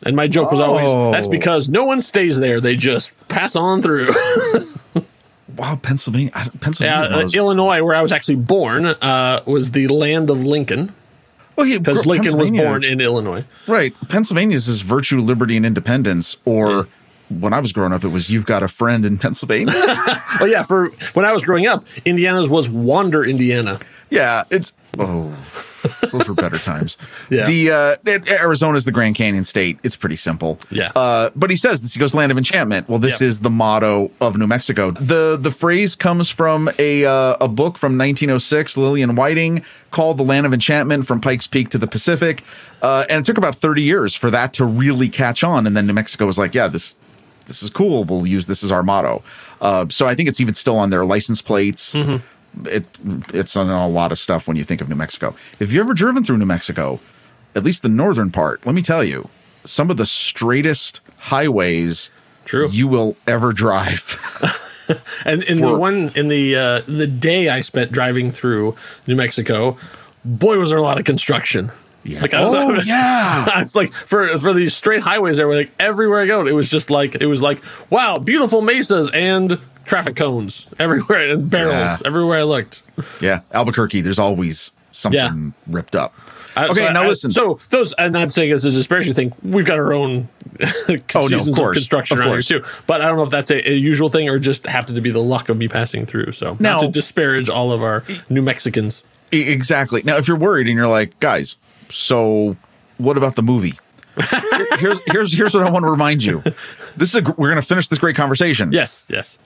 And 0.06 0.16
my 0.16 0.28
joke 0.28 0.52
was 0.52 0.60
always 0.60 0.88
Oh. 0.90 1.12
that's 1.12 1.28
because 1.28 1.70
no 1.70 1.84
one 1.86 2.00
stays 2.02 2.38
there; 2.40 2.62
they 2.62 2.76
just 2.76 3.12
pass 3.30 3.56
on 3.56 3.82
through. 3.82 4.12
Wow, 5.56 5.76
Pennsylvania, 5.84 6.32
Pennsylvania. 6.62 7.10
yeah, 7.12 7.18
uh. 7.26 7.30
Illinois, 7.32 7.84
where 7.84 7.94
I 7.94 8.02
was 8.02 8.12
actually 8.12 8.38
born, 8.38 8.88
uh, 8.88 9.42
was 9.46 9.70
the 9.72 9.88
land 9.88 10.32
of 10.32 10.44
Lincoln 10.44 10.92
well, 11.56 11.68
because 11.80 12.06
Lincoln 12.06 12.38
was 12.38 12.52
born 12.52 12.84
in 12.84 13.02
Illinois. 13.02 13.42
right. 13.68 13.94
Pennsylvania's 14.10 14.68
is 14.68 14.82
virtue, 14.82 15.20
liberty, 15.22 15.58
and 15.58 15.66
independence. 15.66 16.38
Or 16.46 16.88
when 17.30 17.54
I 17.54 17.60
was 17.60 17.72
growing 17.72 17.94
up, 17.94 18.04
it 18.04 18.10
was 18.10 18.30
"You've 18.30 18.46
got 18.46 18.64
a 18.64 18.68
friend 18.68 19.06
in 19.06 19.18
Pennsylvania." 19.18 19.74
Oh 20.40 20.46
yeah, 20.46 20.64
for 20.64 20.90
when 21.14 21.26
I 21.26 21.32
was 21.32 21.44
growing 21.44 21.68
up, 21.68 21.86
Indiana's 22.06 22.50
was 22.50 22.68
Wander, 22.68 23.24
Indiana. 23.24 23.80
yeah, 24.10 24.44
it's 24.50 24.74
oh, 24.98 25.32
those 26.12 26.28
were 26.28 26.34
better 26.36 26.58
times. 26.58 26.98
Yeah. 27.30 27.46
the 27.46 27.72
uh, 27.72 27.96
Arizona's 28.30 28.86
the 28.86 28.92
Grand 28.92 29.16
Canyon 29.16 29.44
state. 29.44 29.80
It's 29.84 29.96
pretty 29.96 30.16
simple. 30.16 30.60
Yeah. 30.72 30.92
Uh, 30.96 31.30
but 31.36 31.50
he 31.50 31.56
says 31.56 31.82
this. 31.82 31.94
He 31.94 32.00
goes, 32.00 32.14
"Land 32.16 32.32
of 32.32 32.38
Enchantment." 32.38 32.88
Well, 32.90 33.00
this 33.00 33.22
Yep. 33.22 33.28
is 33.28 33.40
the 33.40 33.50
motto 33.50 34.12
of 34.22 34.38
New 34.38 34.48
Mexico. 34.48 34.92
the 34.92 35.38
The 35.40 35.52
phrase 35.52 35.96
comes 35.96 36.30
from 36.30 36.70
a 36.80 37.06
uh, 37.06 37.36
a 37.42 37.48
book 37.48 37.78
from 37.78 37.98
1906, 37.98 38.78
Lillian 38.78 39.16
Whiting, 39.16 39.64
called 39.92 40.18
"The 40.18 40.24
Land 40.24 40.46
of 40.46 40.54
Enchantment: 40.54 41.08
From 41.08 41.20
Pikes 41.22 41.48
Peak 41.48 41.70
to 41.70 41.78
the 41.78 41.88
Pacific," 41.88 42.44
uh, 42.82 43.06
and 43.10 43.20
it 43.20 43.26
took 43.26 43.38
about 43.38 43.56
30 43.56 43.82
years 43.82 44.16
for 44.16 44.30
that 44.32 44.54
to 44.54 44.66
really 44.66 45.10
catch 45.10 45.44
on. 45.44 45.68
And 45.68 45.76
then 45.76 45.88
New 45.88 45.94
Mexico 45.94 46.26
was 46.26 46.38
like, 46.38 46.54
"Yeah, 46.56 46.68
this 46.68 46.96
this 47.46 47.62
is 47.62 47.70
cool. 47.70 48.06
We'll 48.06 48.26
use 48.26 48.48
this 48.48 48.64
as 48.64 48.72
our 48.72 48.84
motto." 48.84 49.22
Uh, 49.62 49.86
so 49.90 50.08
I 50.08 50.16
think 50.16 50.28
it's 50.30 50.42
even 50.42 50.54
still 50.54 50.78
on 50.78 50.90
their 50.90 51.06
license 51.06 51.42
plates. 51.42 51.96
It 52.66 52.86
it's 53.34 53.56
on 53.56 53.70
a 53.70 53.88
lot 53.88 54.12
of 54.12 54.20
stuff 54.20 54.48
when 54.48 54.58
you 54.58 54.64
think 54.64 54.82
of 54.82 54.90
New 54.90 54.96
Mexico. 54.96 55.36
If 55.60 55.72
you've 55.72 55.82
ever 55.82 55.94
driven 55.94 56.24
through 56.24 56.38
New 56.38 56.46
Mexico, 56.46 57.00
at 57.56 57.64
least 57.64 57.82
the 57.82 57.90
northern 57.90 58.32
part, 58.32 58.66
let 58.66 58.76
me 58.76 58.82
tell 58.82 59.04
you, 59.04 59.30
some 59.66 59.90
of 59.90 59.98
the 59.98 60.06
straightest 60.06 61.02
highways 61.18 62.10
True. 62.46 62.68
you 62.70 62.88
will 62.88 63.16
ever 63.28 63.54
drive. 63.54 64.20
And 65.26 65.44
in 65.44 65.62
the 65.62 65.74
one 65.74 66.12
in 66.16 66.28
the 66.28 66.56
uh, 66.56 66.82
the 66.82 67.08
day 67.08 67.50
I 67.50 67.62
spent 67.62 67.92
driving 67.92 68.32
through 68.32 68.76
New 69.08 69.16
Mexico, 69.16 69.78
boy, 70.26 70.58
was 70.58 70.70
there 70.70 70.78
a 70.78 70.84
lot 70.84 71.00
of 71.00 71.06
construction. 71.06 71.72
Yeah. 72.06 72.22
Like, 72.22 72.34
I 72.34 72.42
don't 72.42 72.56
oh 72.56 72.72
know. 72.74 72.80
yeah. 72.86 73.46
it's 73.62 73.76
like 73.76 73.94
for 73.94 74.38
for 74.40 74.54
these 74.54 74.74
straight 74.76 75.02
highways 75.02 75.38
there 75.38 75.48
were 75.48 75.56
like 75.56 75.72
everywhere 75.80 76.22
I 76.22 76.26
go, 76.26 76.46
it 76.46 76.52
was 76.54 76.70
just 76.70 76.90
like 76.90 77.16
it 77.16 77.26
was 77.28 77.42
like 77.42 77.62
wow, 77.90 78.18
beautiful 78.18 78.62
mesas 78.62 79.10
and 79.14 79.60
traffic 79.86 80.16
cones 80.16 80.68
everywhere 80.80 81.30
and 81.30 81.50
barrels 81.50 82.02
Yeah. 82.02 82.08
everywhere 82.08 82.40
I 82.40 82.44
looked. 82.44 82.84
Yeah. 83.22 83.42
Albuquerque, 83.54 84.02
there's 84.02 84.20
always 84.20 84.72
something 84.92 85.18
Yeah. 85.20 85.52
ripped 85.68 85.96
up. 85.96 86.14
I- 86.56 86.66
Okay, 86.68 86.86
so 86.86 86.92
now 86.94 87.04
I- 87.04 87.08
listen. 87.08 87.32
So 87.32 87.60
those, 87.72 87.94
and 87.94 88.16
I'm 88.16 88.30
saying 88.30 88.52
it's 88.54 88.64
a 88.64 88.70
disparaging 88.72 89.14
thing. 89.14 89.34
We've 89.42 89.66
got 89.66 89.80
our 89.80 89.92
own 89.92 90.28
Oh, 90.62 90.94
of 91.24 91.28
seasons 91.30 91.48
of, 91.48 91.56
course, 91.56 91.78
construction 91.78 92.18
of 92.18 92.20
around 92.22 92.30
course. 92.36 92.48
here 92.48 92.60
too. 92.60 92.66
But 92.86 93.02
I 93.02 93.08
don't 93.08 93.18
know 93.18 93.24
if 93.24 93.32
that's 93.32 93.50
a, 93.50 93.68
a 93.72 93.74
usual 93.74 94.08
thing 94.10 94.30
or 94.30 94.38
just 94.40 94.68
happened 94.68 94.96
to 94.98 95.02
be 95.02 95.10
the 95.10 95.22
luck 95.24 95.50
of 95.50 95.58
me 95.58 95.68
passing 95.68 96.06
through. 96.06 96.34
So 96.34 96.56
Now- 96.60 96.74
not 96.76 96.82
to 96.82 96.88
disparage 96.90 97.50
all 97.50 97.72
of 97.72 97.82
our 97.82 98.04
New 98.30 98.42
Mexicans. 98.44 99.04
Exactly. 99.32 100.04
Now, 100.04 100.18
if 100.18 100.28
you're 100.28 100.38
worried 100.38 100.68
and 100.68 100.76
you're 100.78 100.88
like, 100.88 101.20
guys, 101.20 101.58
so 101.94 102.56
what 102.98 103.18
about 103.18 103.36
the 103.36 103.42
movie? 103.44 103.74
Here- 104.30 104.68
here's 104.78 105.00
here's 105.06 105.34
here's 105.34 105.54
what 105.54 105.64
I 105.64 105.70
want 105.72 105.84
to 105.86 105.90
remind 105.92 106.24
you. 106.24 106.42
This 106.98 107.10
is 107.10 107.16
a, 107.16 107.22
we're 107.38 107.50
going 107.50 107.56
to 107.62 107.68
finish 107.68 107.88
this 107.88 108.00
great 108.00 108.16
conversation. 108.16 108.72
Yes, 108.72 109.06
yes. 109.10 109.38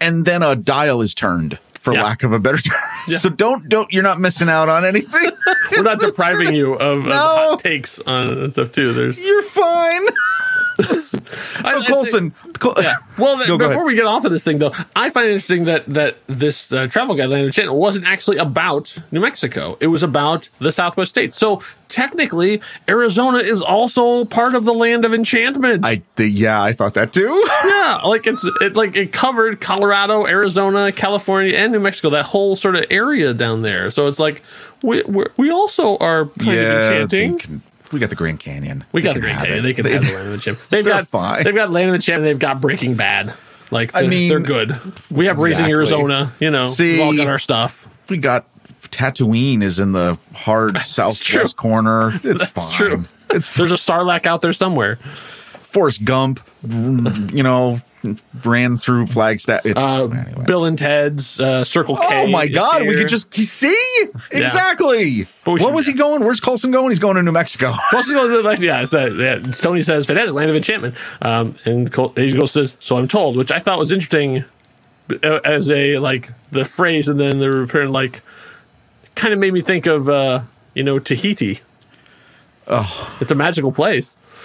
and 0.00 0.24
then 0.24 0.42
a 0.42 0.54
dial 0.54 1.00
is 1.02 1.14
turned 1.14 1.58
for 1.80 1.92
Yeah. 1.94 2.04
lack 2.04 2.22
of 2.22 2.32
a 2.32 2.38
better 2.38 2.58
term. 2.58 2.78
Yeah. 3.08 3.18
So 3.18 3.30
don't 3.30 3.68
don't 3.68 3.92
you're 3.92 4.02
not 4.04 4.20
missing 4.20 4.48
out 4.48 4.68
on 4.68 4.84
anything. 4.84 5.30
We're 5.72 5.82
not 5.82 5.98
depriving 6.06 6.54
you 6.54 6.74
of, 6.74 7.06
of 7.06 7.12
hot 7.12 7.58
takes 7.60 7.98
on 8.00 8.50
stuff 8.50 8.70
too. 8.72 8.92
There's 8.92 9.18
You're 9.18 9.42
fine. 9.42 10.02
so 11.00 11.18
I- 11.64 11.84
Coulson, 11.86 12.32
Col- 12.58 12.74
Well, 13.18 13.38
Go- 13.46 13.58
go 13.58 13.68
before 13.68 13.84
we 13.84 13.94
get 13.94 14.04
off 14.04 14.24
of 14.24 14.30
this 14.30 14.42
thing, 14.42 14.58
though, 14.58 14.72
I 14.94 15.10
find 15.10 15.26
it 15.28 15.32
interesting 15.32 15.64
that 15.64 15.86
that 15.86 16.18
this 16.26 16.72
uh, 16.72 16.86
travel 16.88 17.14
guideline 17.14 17.52
channel 17.52 17.78
wasn't 17.78 18.06
actually 18.06 18.36
about 18.38 18.96
New 19.10 19.20
Mexico. 19.20 19.76
It 19.80 19.86
was 19.88 20.02
about 20.02 20.48
the 20.58 20.70
Southwest 20.72 21.10
states. 21.10 21.36
So 21.36 21.62
technically, 21.88 22.60
Arizona 22.88 23.38
is 23.38 23.62
also 23.62 24.24
part 24.24 24.54
of 24.54 24.64
the 24.64 24.74
land 24.74 25.04
of 25.04 25.14
enchantment. 25.14 25.84
I 25.84 26.02
the, 26.16 26.26
yeah, 26.28 26.62
I 26.62 26.72
thought 26.72 26.94
that 26.94 27.12
too. 27.12 27.44
yeah, 27.64 28.00
like 28.04 28.26
it's 28.26 28.44
it 28.60 28.74
like 28.76 28.96
it 28.96 29.12
covered 29.12 29.60
Colorado, 29.60 30.26
Arizona, 30.26 30.92
California, 30.92 31.56
and 31.56 31.72
New 31.72 31.80
Mexico. 31.80 32.10
That 32.10 32.26
whole 32.26 32.56
sort 32.56 32.76
of 32.76 32.84
area 32.90 33.32
down 33.34 33.62
there. 33.62 33.90
So 33.90 34.06
it's 34.08 34.18
like 34.18 34.42
we 34.82 35.02
we're, 35.04 35.30
we 35.36 35.50
also 35.50 35.96
are 35.98 36.26
kind 36.26 36.50
of 36.50 36.54
they 36.56 37.02
enchanting. 37.02 37.62
We 37.92 38.00
got 38.00 38.10
the 38.10 38.16
Grand 38.16 38.40
Canyon. 38.40 38.84
We 38.92 39.02
got 39.02 39.14
the 39.14 39.20
Grand 39.20 39.38
Canyon. 39.38 39.58
it. 39.58 39.62
They 39.62 39.74
can 39.74 39.84
have 39.86 40.04
the 40.04 40.12
Land 40.14 40.28
of 40.28 40.34
Enchantment. 40.34 40.70
They've 40.70 40.84
got 40.86 41.08
fine. 41.08 41.44
They've 41.44 41.54
got 41.54 41.70
Land 41.70 41.88
of 41.90 41.94
Enchantment. 41.94 42.24
They've 42.24 42.38
got 42.38 42.60
Breaking 42.60 42.94
Bad. 42.94 43.34
Like 43.70 43.94
I 43.94 44.06
mean, 44.06 44.28
they're 44.28 44.40
good. 44.40 44.76
We 45.10 45.26
have 45.26 45.38
Raising. 45.38 45.66
Arizona. 45.66 46.32
You 46.40 46.50
know, 46.50 46.64
See, 46.66 46.92
we've 46.92 47.00
all 47.00 47.16
got 47.16 47.26
our 47.26 47.38
stuff. 47.38 47.88
we 48.08 48.16
got 48.18 48.46
Tatooine 48.84 49.62
is 49.62 49.80
in 49.80 49.92
the 49.92 50.16
hard 50.34 50.74
true. 50.76 50.82
southwest 50.84 51.56
corner. 51.56 52.10
It's 52.14 52.22
That's 52.24 52.46
fine. 52.48 52.72
true. 52.72 53.04
It's 53.30 53.52
There's 53.54 53.72
a 53.72 53.76
Sarlacc 53.76 54.24
out 54.26 54.40
there 54.40 54.52
somewhere. 54.52 54.96
Forrest 55.62 56.04
Gump. 56.04 56.40
You 56.62 57.42
know, 57.42 57.80
ran 58.44 58.76
through 58.76 59.06
Flagstaff. 59.06 59.64
It's 59.66 59.80
Uh, 59.80 60.04
anyway. 60.08 60.44
Bill 60.46 60.64
and 60.64 60.78
Ted's 60.78 61.40
uh, 61.40 61.64
Circle 61.64 61.96
K. 61.96 62.24
Oh 62.24 62.26
my 62.28 62.48
God! 62.48 62.82
We 62.86 62.94
could 62.96 63.08
just 63.08 63.32
see 63.34 63.76
exactly. 64.30 65.26
What 65.44 65.72
was 65.72 65.86
he 65.86 65.92
going? 65.92 66.24
Where's 66.24 66.40
Coulson 66.40 66.70
going? 66.70 66.90
He's 66.90 66.98
going 66.98 67.16
to 67.16 67.22
New 67.22 67.32
Mexico. 67.32 67.72
He 68.06 68.12
goes, 68.12 68.44
like, 68.44 68.60
yeah, 68.60 68.82
it's, 68.82 68.94
uh, 68.94 69.06
yeah, 69.06 69.38
Tony 69.52 69.82
says, 69.82 70.06
fantastic, 70.06 70.32
land 70.34 70.48
of 70.50 70.56
enchantment. 70.56 70.94
Um, 71.22 71.56
and 71.64 71.90
Col- 71.92 72.14
says, 72.46 72.76
so 72.78 72.96
I'm 72.96 73.08
told, 73.08 73.36
which 73.36 73.50
I 73.50 73.58
thought 73.58 73.78
was 73.78 73.90
interesting 73.90 74.44
uh, 75.24 75.40
as 75.44 75.70
a, 75.70 75.98
like, 75.98 76.30
the 76.52 76.64
phrase 76.64 77.08
and 77.08 77.18
then 77.18 77.38
the 77.40 77.50
return, 77.50 77.90
like, 77.92 78.22
kind 79.16 79.34
of 79.34 79.40
made 79.40 79.52
me 79.52 79.60
think 79.60 79.86
of, 79.86 80.08
uh, 80.08 80.42
you 80.74 80.84
know, 80.84 80.98
Tahiti. 81.00 81.60
Oh. 82.68 83.16
It's 83.20 83.30
a 83.30 83.34
magical 83.34 83.72
place. 83.72 84.14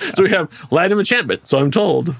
so 0.14 0.22
we 0.22 0.30
have 0.30 0.50
of 0.70 0.98
enchantment, 0.98 1.46
so 1.46 1.58
I'm 1.58 1.70
told. 1.70 2.14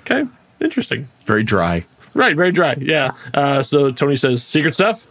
Okay, 0.00 0.24
interesting. 0.60 1.08
Very 1.26 1.42
dry. 1.42 1.86
Right, 2.14 2.36
very 2.36 2.52
dry. 2.52 2.76
Yeah. 2.78 3.10
Uh, 3.32 3.62
so 3.62 3.90
Tony 3.90 4.16
says, 4.16 4.42
secret 4.42 4.74
stuff? 4.74 5.06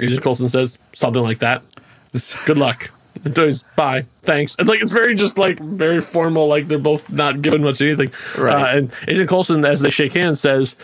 Agent 0.00 0.22
Coulson 0.22 0.48
says, 0.48 0.78
something 0.94 1.22
like 1.22 1.38
that. 1.38 1.62
Good 2.46 2.56
luck. 2.56 2.90
And 3.24 3.34
Tony's, 3.34 3.64
bye. 3.76 4.06
Thanks. 4.22 4.56
And 4.58 4.68
like, 4.68 4.80
it's 4.80 4.92
very 4.92 5.14
just 5.14 5.36
like 5.38 5.58
very 5.58 6.00
formal, 6.00 6.46
like 6.46 6.66
they're 6.66 6.78
both 6.78 7.12
not 7.12 7.42
giving 7.42 7.62
much 7.62 7.82
anything. 7.82 8.12
Right. 8.36 8.54
Uh, 8.54 8.78
and 8.78 8.94
Agent 9.08 9.28
Coulson, 9.28 9.64
as 9.64 9.80
they 9.80 9.90
shake 9.90 10.14
hands, 10.14 10.40
says, 10.40 10.76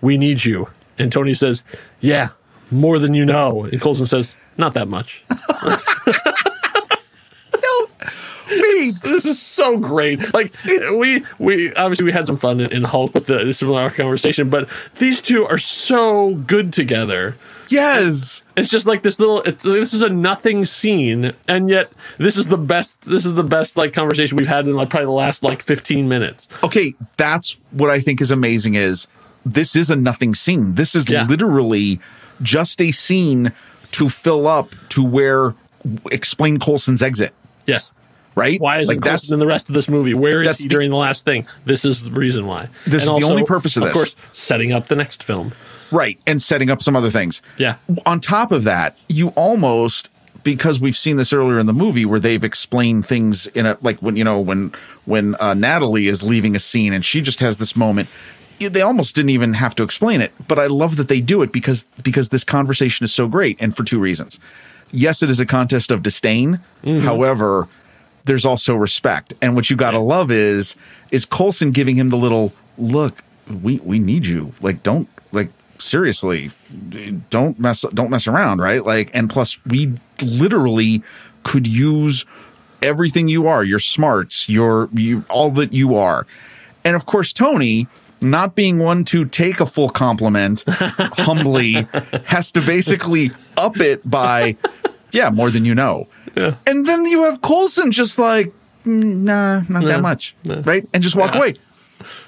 we 0.00 0.16
need 0.18 0.44
you. 0.44 0.68
And 0.98 1.10
Tony 1.10 1.34
says, 1.34 1.64
yeah, 2.00 2.28
more 2.70 2.98
than 2.98 3.14
you 3.14 3.24
know. 3.24 3.64
And 3.64 3.80
Coulson 3.80 4.06
says, 4.06 4.34
not 4.56 4.74
that 4.74 4.86
much. 4.88 5.24
This, 8.60 9.00
this 9.00 9.24
is 9.26 9.40
so 9.40 9.78
great. 9.78 10.32
Like 10.34 10.52
we 10.64 11.24
we 11.38 11.72
obviously 11.74 12.04
we 12.04 12.12
had 12.12 12.26
some 12.26 12.36
fun 12.36 12.60
in, 12.60 12.72
in 12.72 12.84
Hulk 12.84 13.14
with 13.14 13.26
the 13.26 13.52
similar 13.52 13.88
conversation, 13.90 14.50
but 14.50 14.68
these 14.98 15.20
two 15.20 15.46
are 15.46 15.58
so 15.58 16.34
good 16.34 16.72
together. 16.72 17.36
Yes. 17.68 18.42
It's 18.56 18.68
just 18.68 18.86
like 18.86 19.02
this 19.02 19.18
little. 19.18 19.40
It, 19.42 19.58
this 19.60 19.94
is 19.94 20.02
a 20.02 20.08
nothing 20.10 20.64
scene, 20.66 21.32
and 21.48 21.68
yet 21.70 21.92
this 22.18 22.36
is 22.36 22.48
the 22.48 22.58
best. 22.58 23.00
This 23.02 23.24
is 23.24 23.32
the 23.34 23.42
best 23.44 23.76
like 23.78 23.92
conversation 23.94 24.36
we've 24.36 24.46
had 24.46 24.68
in 24.68 24.74
like 24.74 24.90
probably 24.90 25.06
the 25.06 25.12
last 25.12 25.42
like 25.42 25.62
fifteen 25.62 26.08
minutes. 26.08 26.48
Okay, 26.62 26.94
that's 27.16 27.56
what 27.70 27.88
I 27.88 28.00
think 28.00 28.20
is 28.20 28.30
amazing 28.30 28.74
is 28.74 29.08
this 29.46 29.74
is 29.74 29.90
a 29.90 29.96
nothing 29.96 30.34
scene. 30.34 30.74
This 30.74 30.94
is 30.94 31.08
Yeah. 31.08 31.24
literally 31.24 31.98
just 32.42 32.80
a 32.82 32.92
scene 32.92 33.52
to 33.92 34.08
fill 34.10 34.46
up 34.46 34.74
to 34.90 35.02
where 35.02 35.54
explain 36.10 36.58
Coulson's 36.58 37.02
exit, 37.02 37.32
Yes. 37.66 37.92
Right? 38.34 38.60
Why 38.60 38.80
is 38.80 38.88
like 38.88 38.98
it 38.98 39.04
that's 39.04 39.30
in 39.32 39.38
the 39.38 39.46
rest 39.46 39.68
of 39.68 39.74
this 39.74 39.88
movie? 39.88 40.14
Where 40.14 40.42
is 40.42 40.58
he 40.58 40.64
the- 40.64 40.68
during 40.70 40.90
the 40.90 40.96
last 40.96 41.24
thing? 41.24 41.46
This 41.64 41.84
is 41.84 42.04
the 42.04 42.10
reason 42.10 42.46
why. 42.46 42.68
This 42.86 43.04
is 43.04 43.08
the 43.10 43.24
only 43.24 43.44
purpose 43.44 43.76
of 43.76 43.82
this. 43.84 43.90
Of 43.90 43.94
course, 43.94 44.14
setting 44.32 44.72
up 44.72 44.88
the 44.88 44.96
next 44.96 45.22
film. 45.22 45.52
right 45.90 46.18
and 46.26 46.40
setting 46.40 46.70
up 46.70 46.80
some 46.82 46.96
other 46.96 47.10
things. 47.10 47.42
Yeah. 47.58 47.76
On 48.06 48.18
top 48.20 48.52
of 48.52 48.64
that, 48.64 48.96
you 49.08 49.28
almost 49.30 50.08
because 50.44 50.80
we've 50.80 50.96
seen 50.96 51.16
this 51.16 51.32
earlier 51.32 51.58
in 51.58 51.66
the 51.66 51.72
movie 51.72 52.04
where 52.04 52.18
they've 52.18 52.42
explained 52.42 53.06
things 53.06 53.46
in 53.48 53.66
a 53.66 53.78
like 53.82 53.98
when 54.00 54.16
you 54.16 54.24
know 54.24 54.40
when 54.40 54.72
when 55.04 55.36
uh, 55.40 55.54
Natalie 55.54 56.08
is 56.08 56.22
leaving 56.22 56.56
a 56.56 56.58
scene 56.60 56.92
and 56.92 57.04
she 57.04 57.20
just 57.20 57.40
has 57.40 57.58
this 57.58 57.76
moment 57.76 58.08
they 58.58 58.80
almost 58.80 59.16
didn't 59.16 59.30
even 59.30 59.54
have 59.54 59.74
to 59.74 59.82
explain 59.82 60.20
it 60.20 60.32
but 60.48 60.58
I 60.58 60.66
love 60.66 60.96
that 60.96 61.08
they 61.08 61.20
do 61.20 61.42
it 61.42 61.52
because 61.52 61.84
because 62.02 62.28
this 62.30 62.44
conversation 62.44 63.02
is 63.04 63.12
so 63.12 63.26
great 63.28 63.56
and 63.60 63.76
for 63.76 63.82
two 63.84 63.98
reasons 63.98 64.38
yes 64.92 65.20
it 65.22 65.28
is 65.30 65.40
a 65.40 65.46
contest 65.46 65.90
of 65.90 66.02
disdain 66.02 66.60
however 66.84 67.66
there's 68.24 68.44
also 68.44 68.74
respect. 68.74 69.34
And 69.42 69.54
what 69.54 69.70
you 69.70 69.76
got 69.76 69.92
to 69.92 69.98
love 69.98 70.30
is 70.30 70.76
is 71.10 71.24
Coulson 71.24 71.72
giving 71.72 71.96
him 71.96 72.10
the 72.10 72.16
little 72.16 72.52
look 72.78 73.22
we 73.62 73.78
we 73.78 73.98
need 73.98 74.26
you. 74.26 74.52
Like 74.60 74.82
don't 74.82 75.08
like 75.32 75.50
seriously 75.78 76.50
don't 77.30 77.58
mess 77.58 77.84
don't 77.94 78.10
mess 78.10 78.26
around 78.26 78.60
right? 78.60 78.84
Like 78.84 79.10
and 79.14 79.28
plus 79.28 79.58
we 79.66 79.94
literally 80.22 81.02
could 81.42 81.66
use 81.66 82.24
everything 82.80 83.28
you 83.28 83.46
are 83.46 83.64
your 83.64 83.78
smarts 83.78 84.48
your 84.48 84.88
you 84.92 85.24
all 85.28 85.50
that 85.52 85.72
you 85.72 85.96
are. 85.96 86.26
And 86.84 86.96
of 86.96 87.06
course 87.06 87.32
tony 87.32 87.88
not 88.20 88.54
being 88.54 88.78
one 88.78 89.04
to 89.04 89.24
take 89.24 89.58
a 89.60 89.66
full 89.66 89.88
compliment 89.88 90.62
humbly 90.68 91.72
has 92.26 92.52
to 92.52 92.60
basically 92.60 93.32
up 93.56 93.78
it 93.78 94.08
by 94.08 94.56
yeah 95.10 95.28
more 95.30 95.50
than 95.50 95.64
you 95.64 95.74
know 95.74 96.06
and 96.36 96.86
then 96.86 97.04
you 97.06 97.24
have 97.24 97.40
coulson 97.42 97.90
just 97.90 98.18
like 98.18 98.52
"Mm, 98.84 99.18
nah 99.22 99.60
not 99.68 99.84
that 99.84 100.00
much 100.00 100.34
right 100.64 100.86
and 100.92 101.02
just 101.02 101.16
walk 101.16 101.32
Yeah. 101.34 101.40
away 101.40 101.54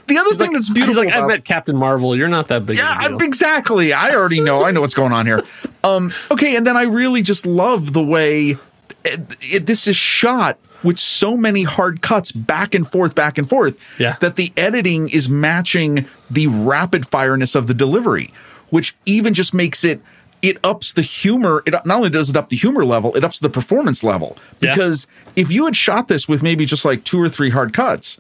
the 0.07 0.19
other 0.19 0.37
thing 0.37 0.53
that's 0.53 0.71
beautiful 0.71 1.03
He's 1.03 1.13
like, 1.13 1.21
I 1.23 1.27
met 1.27 1.45
Captain 1.45 1.75
Marvel. 1.77 2.15
You're 2.15 2.29
not 2.29 2.47
that 2.49 2.65
big. 2.65 2.77
yeah, 2.77 2.93
of 2.93 2.97
a 2.99 3.05
I- 3.05 3.09
deal. 3.09 3.23
exactly. 3.23 3.93
I 3.93 4.15
already 4.15 4.41
know. 4.41 4.63
I 4.65 4.71
know 4.71 4.81
what's 4.83 4.95
going 4.95 5.13
on 5.13 5.27
here. 5.27 5.43
Um, 5.83 6.13
okay, 6.31 6.55
and 6.57 6.65
then 6.67 6.77
I 6.77 6.83
really 6.85 7.21
just 7.23 7.45
love 7.45 7.93
the 7.93 8.03
way 8.05 8.57
it, 9.05 9.21
it- 9.43 9.67
this 9.67 9.89
is 9.89 9.97
shot 9.97 10.59
with 10.85 10.99
so 10.99 11.37
many 11.37 11.65
hard 11.65 12.03
cuts 12.03 12.31
back 12.33 12.75
and 12.75 12.87
forth, 12.87 13.15
back 13.17 13.37
and 13.37 13.49
forth. 13.49 13.77
Yeah. 13.99 14.17
that 14.21 14.37
the 14.37 14.53
editing 14.57 15.09
is 15.11 15.29
matching 15.29 16.07
the 16.31 16.47
rapid 16.47 17.03
fireness 17.03 17.57
of 17.57 17.67
the 17.67 17.75
delivery, 17.75 18.33
which 18.71 18.95
even 19.07 19.35
just 19.35 19.53
makes 19.55 19.83
it. 19.85 20.01
It 20.45 20.59
ups 20.63 20.93
the 20.93 21.03
humor. 21.03 21.63
It 21.65 21.73
not 21.73 21.97
only 21.97 22.11
does 22.11 22.29
it 22.29 22.37
up 22.37 22.51
the 22.51 22.57
humor 22.57 22.85
level, 22.85 23.17
it 23.17 23.25
ups 23.25 23.39
the 23.39 23.49
performance 23.49 24.05
level. 24.05 24.37
Yeah. 24.61 24.75
Because 24.75 25.07
if 25.37 25.51
you 25.51 25.65
had 25.65 25.75
shot 25.75 26.09
this 26.09 26.29
with 26.29 26.43
maybe 26.43 26.67
just 26.67 26.85
like 26.85 27.03
two 27.05 27.21
or 27.21 27.31
three 27.31 27.49
hard 27.49 27.73
cuts, 27.73 28.19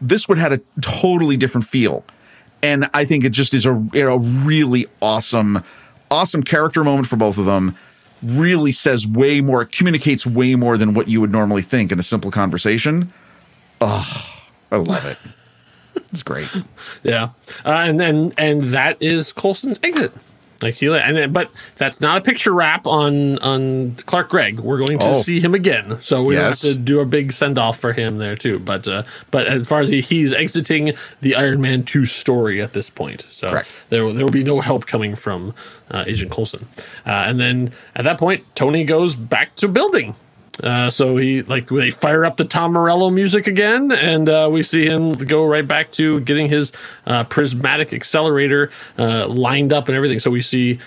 this 0.00 0.28
would 0.28 0.36
have 0.36 0.52
had 0.52 0.60
a 0.60 0.80
totally 0.82 1.38
different 1.38 1.66
feel. 1.66 2.04
And 2.62 2.90
I 2.92 3.06
think 3.06 3.24
it 3.24 3.30
just 3.30 3.54
is 3.54 3.64
a, 3.64 3.72
a 3.72 4.18
really 4.18 4.86
awesome, 5.00 5.64
awesome 6.10 6.42
character 6.42 6.84
moment 6.84 7.08
for 7.08 7.16
both 7.16 7.38
of 7.38 7.46
them. 7.46 7.74
Really 8.22 8.70
says 8.70 9.06
way 9.06 9.40
more, 9.40 9.64
communicates 9.64 10.26
way 10.26 10.54
more 10.54 10.76
than 10.76 10.92
what 10.92 11.08
you 11.08 11.20
would 11.20 11.32
normally 11.32 11.62
think 11.62 11.90
in 11.90 11.98
a 11.98 12.04
simple 12.04 12.30
conversation. 12.30 13.12
Oh, 13.80 14.42
I 14.70 14.76
love 14.76 15.04
it. 15.06 15.18
It's 16.10 16.22
great. 16.22 16.48
Yeah, 17.02 17.30
uh, 17.64 17.70
and 17.70 18.00
then 18.00 18.32
and 18.38 18.62
that 18.64 18.96
is 19.00 19.32
Coulson's 19.32 19.78
exit. 19.82 20.12
Like 20.62 20.74
he 20.74 20.86
and 20.86 21.16
then, 21.16 21.32
but 21.32 21.50
that's 21.76 22.00
not 22.00 22.18
a 22.18 22.20
picture 22.20 22.52
wrap 22.52 22.86
on 22.86 23.38
on 23.38 23.92
Clark 24.06 24.28
Gregg. 24.30 24.60
We're 24.60 24.78
going 24.78 24.98
to 25.00 25.10
Oh. 25.10 25.20
see 25.22 25.40
him 25.40 25.54
again, 25.54 25.98
so 26.02 26.22
we 26.22 26.34
Yes. 26.36 26.62
have 26.62 26.72
to 26.72 26.78
do 26.78 27.00
a 27.00 27.04
big 27.04 27.32
send 27.32 27.58
off 27.58 27.78
for 27.78 27.92
him 27.92 28.18
there 28.18 28.36
too. 28.36 28.58
But 28.58 28.86
uh, 28.88 29.02
but 29.30 29.46
as 29.46 29.66
far 29.66 29.80
as 29.80 29.88
he, 29.88 30.00
he's 30.00 30.32
exiting 30.32 30.94
the 31.20 31.34
Iron 31.34 31.60
Man 31.60 31.82
two 31.84 32.06
story 32.06 32.60
at 32.62 32.72
this 32.72 32.88
point, 32.90 33.26
so 33.30 33.50
Correct. 33.50 33.68
there 33.88 34.04
will- 34.04 34.12
there 34.14 34.24
will 34.24 34.32
be 34.32 34.44
no 34.44 34.60
help 34.60 34.86
coming 34.86 35.14
from 35.16 35.54
uh, 35.90 36.04
Agent 36.06 36.30
Coulson. 36.30 36.66
Uh, 37.06 37.10
and 37.26 37.38
then 37.40 37.72
at 37.96 38.04
that 38.04 38.18
point, 38.18 38.44
Tony 38.54 38.84
goes 38.84 39.14
back 39.14 39.54
to 39.56 39.68
building. 39.68 40.14
Uh, 40.62 40.90
so 40.90 41.16
he 41.16 41.42
like 41.42 41.66
they 41.66 41.90
fire 41.90 42.24
up 42.24 42.36
the 42.36 42.44
Tom 42.44 42.72
Morello 42.72 43.10
music 43.10 43.46
again, 43.46 43.90
and 43.90 44.28
uh, 44.28 44.48
we 44.52 44.62
see 44.62 44.86
him 44.86 45.12
go 45.12 45.46
right 45.46 45.66
back 45.66 45.90
to 45.92 46.20
getting 46.20 46.48
his 46.48 46.72
uh, 47.06 47.24
prismatic 47.24 47.92
accelerator 47.92 48.70
uh, 48.98 49.26
lined 49.28 49.72
up 49.72 49.88
and 49.88 49.96
everything. 49.96 50.20
So 50.20 50.30
we 50.30 50.42
see, 50.42 50.78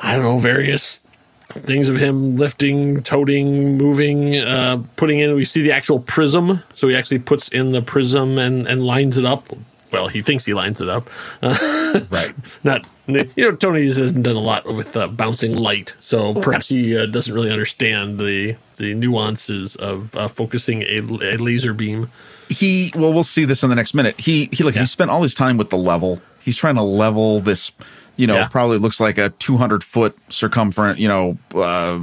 I 0.00 0.14
don't 0.14 0.24
know, 0.24 0.38
various 0.38 1.00
things 1.48 1.88
of 1.88 1.96
him 1.96 2.36
lifting, 2.36 3.02
toting, 3.02 3.78
moving, 3.78 4.36
uh, 4.36 4.82
putting 4.96 5.20
in. 5.20 5.34
We 5.34 5.46
see 5.46 5.62
the 5.62 5.72
actual 5.72 6.00
prism. 6.00 6.62
So 6.74 6.88
he 6.88 6.94
actually 6.94 7.20
puts 7.20 7.48
in 7.48 7.72
the 7.72 7.82
prism 7.82 8.38
and 8.38 8.66
and 8.68 8.82
lines 8.82 9.16
it 9.16 9.24
up. 9.24 9.48
Well, 9.90 10.08
he 10.08 10.22
thinks 10.22 10.44
he 10.44 10.54
lines 10.54 10.80
it 10.80 10.88
up. 10.88 11.08
Right. 12.10 12.34
Not 12.64 12.86
you 13.06 13.24
know 13.38 13.52
Tony 13.56 13.86
hasn't 13.86 14.22
done 14.22 14.36
a 14.36 14.40
lot 14.40 14.66
with 14.66 14.94
uh, 14.94 15.06
bouncing 15.08 15.56
light, 15.56 15.96
so 16.00 16.34
perhaps 16.34 16.68
he 16.68 16.94
uh, 16.98 17.06
doesn't 17.06 17.32
really 17.34 17.50
understand 17.50 18.18
the 18.18 18.56
the 18.76 18.92
nuances 18.94 19.74
of 19.76 20.14
uh, 20.14 20.28
focusing 20.28 20.82
a, 20.82 20.98
a 21.00 21.36
laser 21.38 21.72
beam. 21.72 22.10
He, 22.50 22.92
well, 22.94 23.12
we'll 23.14 23.24
see 23.24 23.46
this 23.46 23.62
in 23.62 23.70
the 23.70 23.76
next 23.76 23.94
minute. 23.94 24.18
He, 24.20 24.48
he, 24.52 24.64
like, 24.64 24.74
Yeah. 24.74 24.80
he 24.82 24.86
spent 24.86 25.10
all 25.10 25.22
his 25.22 25.34
time 25.34 25.56
with 25.58 25.68
the 25.70 25.76
level. 25.76 26.20
He's 26.42 26.56
trying 26.56 26.76
to 26.76 26.82
level 26.82 27.40
this, 27.40 27.72
you 28.16 28.26
know, 28.26 28.36
Yeah. 28.36 28.48
probably 28.48 28.78
looks 28.78 29.00
like 29.00 29.18
a 29.18 29.30
200 29.30 29.82
foot 29.84 30.16
circumference, 30.30 30.98
you 30.98 31.08
know, 31.08 31.36
uh, 31.54 31.98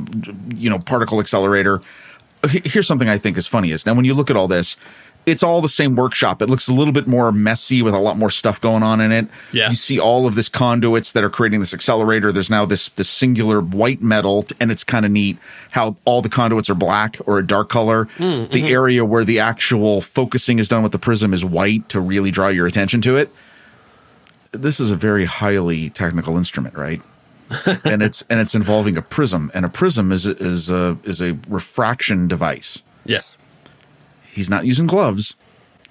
you 0.56 0.70
know, 0.70 0.78
particle 0.80 1.20
accelerator. 1.20 1.82
Here's 2.50 2.86
something 2.88 3.10
I 3.10 3.18
think 3.18 3.38
is 3.38 3.48
funny 3.48 3.72
is 3.72 3.86
now 3.88 3.94
when 3.96 4.06
you 4.06 4.14
look 4.14 4.30
at 4.30 4.36
all 4.36 4.48
this, 4.48 4.78
it's 5.26 5.44
all 5.44 5.62
the 5.62 5.70
same 5.70 5.96
workshop. 5.96 6.42
It 6.42 6.50
looks 6.50 6.68
a 6.68 6.74
little 6.74 6.94
bit 6.94 7.08
more 7.08 7.32
messy 7.32 7.82
with 7.82 7.94
a 7.94 8.00
lot 8.00 8.18
more 8.18 8.30
stuff 8.30 8.62
going 8.62 8.84
on 8.84 9.02
in 9.02 9.12
it. 9.12 9.28
Yeah. 9.52 9.70
You 9.70 9.76
see 9.76 10.00
all 10.00 10.28
of 10.28 10.36
this 10.36 10.50
conduits 10.50 11.12
that 11.14 11.24
are 11.24 11.30
creating 11.30 11.60
this 11.60 11.74
accelerator. 11.74 12.32
There's 12.32 12.50
now 12.50 12.66
this 12.66 12.90
this 12.90 13.10
singular 13.10 13.62
white 13.62 14.02
metal, 14.02 14.46
and 14.60 14.72
it's 14.72 14.84
kind 14.84 15.06
of 15.06 15.12
neat 15.12 15.38
how 15.72 15.96
all 16.06 16.22
the 16.22 16.30
conduits 16.30 16.70
are 16.70 16.76
black 16.76 17.18
or 17.26 17.40
a 17.40 17.46
dark 17.46 17.70
color. 17.70 18.06
Hmm, 18.18 18.24
mm-hmm. 18.24 18.52
The 18.54 18.72
area 18.72 19.04
where 19.04 19.24
the 19.24 19.40
actual 19.40 20.02
focusing 20.02 20.60
is 20.60 20.70
done 20.70 20.84
with 20.84 20.92
the 20.92 21.00
prism 21.00 21.34
is 21.34 21.44
white 21.44 21.90
to 21.90 22.00
really 22.00 22.32
draw 22.32 22.48
your 22.50 22.68
attention 22.68 23.02
to 23.02 23.18
it. 23.18 23.30
This 24.52 24.80
is 24.80 24.92
a 24.92 24.96
very 24.96 25.26
highly 25.26 25.90
technical 25.90 26.38
instrument, 26.38 26.76
right? 26.76 27.02
and 27.84 28.02
it's 28.02 28.24
and 28.30 28.40
it's 28.40 28.56
involving 28.56 28.98
a 28.98 29.02
prism, 29.02 29.52
and 29.54 29.66
a 29.66 29.70
prism 29.70 30.12
is 30.12 30.26
is 30.26 30.72
a 30.72 30.98
is 31.04 31.22
a 31.22 31.38
refraction 31.48 32.28
device. 32.28 32.82
Yes. 33.06 33.38
He's 34.36 34.50
not 34.50 34.66
using 34.66 34.86
gloves. 34.86 35.36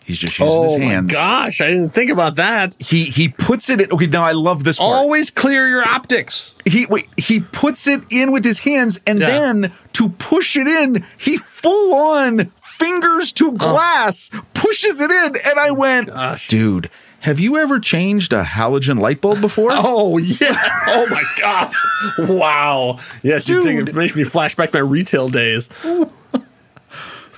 He's 0.04 0.18
just 0.18 0.38
using 0.38 0.54
Oh 0.54 0.62
his 0.64 0.76
my 0.76 0.84
hands. 0.84 1.12
gosh, 1.12 1.62
I 1.62 1.68
didn't 1.68 1.88
think 1.90 2.10
about 2.10 2.36
that. 2.36 2.76
He 2.78 3.04
he 3.04 3.28
puts 3.30 3.70
it 3.70 3.80
in. 3.80 3.90
Okay, 3.90 4.06
now 4.06 4.22
I 4.22 4.32
love 4.32 4.62
this 4.62 4.76
part. 4.76 4.94
Always 4.94 5.30
clear 5.30 5.66
your 5.66 5.82
optics. 5.88 6.52
he 6.66 6.84
wait, 6.84 7.08
he 7.16 7.40
puts 7.40 7.86
it 7.88 8.02
in 8.10 8.30
with 8.30 8.44
his 8.44 8.58
hands, 8.58 9.00
and 9.06 9.18
Yeah. 9.20 9.26
then 9.28 9.72
to 9.94 10.10
push 10.10 10.56
it 10.58 10.68
in, 10.68 11.06
he 11.16 11.38
full 11.38 11.94
on 11.94 12.52
fingers 12.62 13.32
to 13.32 13.52
glass 13.52 14.28
pushes 14.52 15.00
it 15.00 15.10
in, 15.10 15.36
and 15.36 15.58
I 15.58 15.70
oh 15.70 15.74
went, 15.74 16.08
Gosh. 16.08 16.48
dude. 16.48 16.90
Have 17.20 17.40
you 17.40 17.56
ever 17.56 17.80
changed 17.80 18.34
a 18.34 18.42
halogen 18.42 19.00
light 19.00 19.22
bulb 19.22 19.40
before? 19.40 19.70
Oh 19.72 20.18
yeah! 20.18 20.54
Oh 20.86 21.06
my 21.08 21.24
gosh! 21.38 21.74
Wow! 22.18 22.98
Yes, 23.22 23.48
you 23.48 23.62
think 23.62 23.78
Dude. 23.80 23.88
it 23.88 23.94
makes 23.94 24.14
me 24.14 24.24
flash 24.24 24.54
back 24.54 24.74
my 24.74 24.80
retail 24.80 25.30
days. 25.30 25.70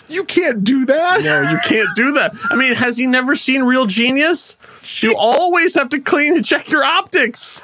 You 0.09 0.25
can't 0.25 0.63
do 0.65 0.87
that. 0.87 1.23
No, 1.25 1.43
you 1.51 1.59
can't 1.65 1.89
do 1.97 2.13
that. 2.13 2.35
I 2.51 2.57
mean, 2.57 2.75
has 2.75 2.97
he 2.97 3.07
never 3.07 3.35
seen 3.35 3.63
Real 3.65 3.87
Genius? 3.87 4.57
You 5.01 5.17
always 5.17 5.75
have 5.75 5.89
to 5.91 5.99
clean 6.01 6.37
and 6.37 6.45
check 6.45 6.71
your 6.71 6.85
optics. 6.85 7.61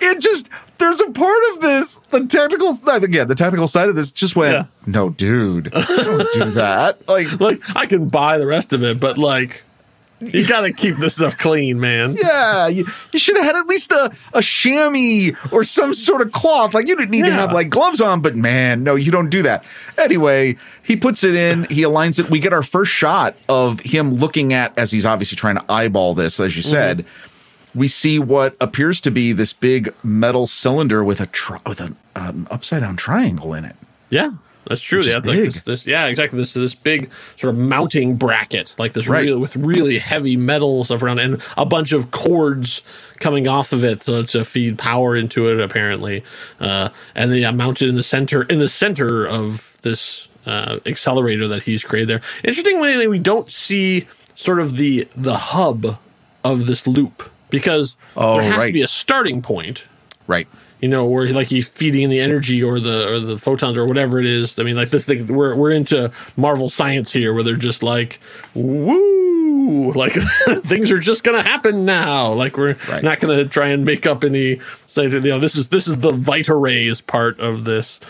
It 0.00 0.20
just 0.20 0.48
there's 0.78 1.00
a 1.00 1.10
part 1.10 1.38
of 1.52 1.60
this 1.60 1.96
the 2.10 2.24
technical 2.26 2.70
again 2.90 3.26
the 3.28 3.34
technical 3.34 3.66
side 3.68 3.88
of 3.88 3.96
this 3.96 4.12
just 4.12 4.36
went 4.36 4.52
Yeah. 4.54 4.64
no 4.86 5.10
dude 5.10 5.70
don't 5.72 6.26
do 6.32 6.44
that 6.52 6.96
like 7.08 7.38
Like, 7.40 7.60
I 7.76 7.84
can 7.86 8.08
buy 8.08 8.38
the 8.38 8.46
rest 8.46 8.72
of 8.72 8.82
it, 8.84 8.98
but 9.00 9.18
like, 9.18 9.64
You 10.20 10.46
got 10.48 10.62
to 10.62 10.72
keep 10.72 10.96
this 10.96 11.14
stuff 11.14 11.38
clean, 11.38 11.78
man. 11.78 12.10
Yeah, 12.20 12.66
you, 12.66 12.86
you 13.12 13.18
should 13.20 13.36
have 13.36 13.46
had 13.46 13.54
at 13.56 13.66
least 13.66 13.92
a, 13.92 14.10
a 14.34 14.42
chamois 14.42 15.32
or 15.52 15.62
some 15.64 15.94
sort 15.94 16.22
of 16.22 16.32
cloth. 16.32 16.74
Like 16.74 16.88
you 16.88 16.96
didn't 16.96 17.10
need 17.12 17.24
to 17.24 17.32
have 17.32 17.52
like 17.52 17.70
gloves 17.70 18.00
on, 18.00 18.20
but 18.20 18.34
man, 18.34 18.82
no, 18.82 18.96
you 18.96 19.12
don't 19.12 19.28
do 19.30 19.42
that. 19.42 19.64
Anyway, 19.96 20.56
he 20.82 20.96
puts 20.96 21.22
it 21.22 21.34
in, 21.36 21.64
he 21.64 21.82
aligns 21.82 22.18
it. 22.18 22.30
We 22.30 22.40
get 22.40 22.52
our 22.52 22.62
first 22.64 22.90
shot 22.90 23.36
of 23.48 23.78
him 23.80 24.14
looking 24.14 24.52
at 24.52 24.76
as 24.76 24.90
he's 24.90 25.06
obviously 25.06 25.36
trying 25.36 25.56
to 25.56 25.64
eyeball 25.70 26.14
this, 26.14 26.40
as 26.40 26.56
you 26.56 26.62
Mm-hmm. 26.62 26.70
said. 26.70 27.04
We 27.74 27.86
see 27.86 28.18
what 28.18 28.56
appears 28.60 29.00
to 29.02 29.10
be 29.12 29.32
this 29.32 29.52
big 29.52 29.94
metal 30.02 30.46
cylinder 30.48 31.04
with 31.04 31.20
a 31.20 31.26
tri- 31.26 31.60
with 31.66 31.80
an, 31.80 31.96
an 32.16 32.48
upside 32.50 32.80
down 32.80 32.96
triangle 32.96 33.54
in 33.54 33.64
it. 33.64 33.76
Yeah, 34.10 34.32
that's 34.68 34.80
true. 34.82 34.98
Which 34.98 35.06
is 35.08 35.12
Yeah, 35.14 35.18
like 35.18 35.24
this, 35.40 35.62
this, 35.62 35.86
yeah, 35.86 36.06
exactly. 36.06 36.38
This 36.38 36.52
this 36.52 36.74
big 36.74 37.10
sort 37.36 37.54
of 37.54 37.58
mounting 37.60 38.16
bracket, 38.16 38.74
like 38.78 38.92
this, 38.92 39.08
Right. 39.08 39.36
with 39.38 39.56
really 39.56 39.98
heavy 39.98 40.36
metal 40.36 40.84
stuff 40.84 41.02
around, 41.02 41.18
and 41.20 41.42
a 41.56 41.64
bunch 41.64 41.92
of 41.92 42.10
cords 42.10 42.82
coming 43.18 43.48
off 43.48 43.72
of 43.72 43.84
it 43.84 44.02
to, 44.02 44.22
to 44.24 44.44
feed 44.44 44.78
power 44.78 45.16
into 45.16 45.48
it, 45.50 45.60
apparently. 45.60 46.22
Uh, 46.60 46.90
and 47.14 47.32
then 47.32 47.38
yeah, 47.40 47.50
mounted 47.50 47.88
in 47.88 47.94
the 47.96 48.02
center, 48.02 48.42
in 48.42 48.58
the 48.58 48.68
center 48.68 49.26
of 49.26 49.76
this 49.82 50.28
uh, 50.46 50.78
accelerator 50.86 51.48
that 51.48 51.62
he's 51.62 51.82
created 51.84 52.08
there. 52.08 52.20
Interestingly, 52.44 53.06
we 53.08 53.18
don't 53.18 53.50
see 53.50 54.06
sort 54.34 54.60
of 54.60 54.76
the 54.76 55.08
the 55.16 55.36
hub 55.36 55.98
of 56.44 56.66
this 56.66 56.86
loop 56.86 57.28
because 57.50 57.96
Oh, 58.16 58.34
there 58.34 58.42
has 58.42 58.58
right. 58.58 58.66
to 58.68 58.72
be 58.72 58.82
a 58.82 58.88
starting 58.88 59.42
point 59.42 59.88
Right. 60.26 60.46
You 60.80 60.88
know, 60.88 61.06
where 61.06 61.32
like 61.32 61.48
he's 61.48 61.68
feeding 61.68 62.08
the 62.08 62.20
energy 62.20 62.62
or 62.62 62.78
the 62.80 63.08
or 63.12 63.20
the 63.20 63.38
photons 63.38 63.76
or 63.76 63.84
whatever 63.86 64.18
it 64.20 64.26
is. 64.26 64.58
I 64.58 64.62
mean, 64.62 64.76
like 64.76 64.90
this 64.90 65.04
thing, 65.04 65.26
we're 65.26 65.54
we're 65.54 65.72
into 65.72 66.10
Marvel 66.36 66.70
science 66.70 67.12
here, 67.12 67.32
where 67.34 67.42
they're 67.42 67.56
just 67.56 67.82
like, 67.82 68.20
woo, 68.54 69.92
like 69.94 70.12
things 70.64 70.90
are 70.92 70.98
just 71.00 71.24
gonna 71.24 71.42
happen 71.42 71.84
now. 71.84 72.32
Like 72.32 72.56
we're 72.56 72.76
Right. 72.88 73.02
not 73.02 73.20
gonna 73.20 73.44
try 73.46 73.68
and 73.68 73.84
make 73.84 74.06
up 74.06 74.24
any. 74.24 74.60
Say, 74.86 75.06
you 75.08 75.20
know, 75.20 75.38
this 75.40 75.56
is 75.56 75.68
this 75.68 75.86
is 75.88 75.96
the 75.98 76.10
Vita 76.12 76.54
rays 76.54 77.00
part 77.00 77.38
of 77.40 77.64
this. 77.64 78.00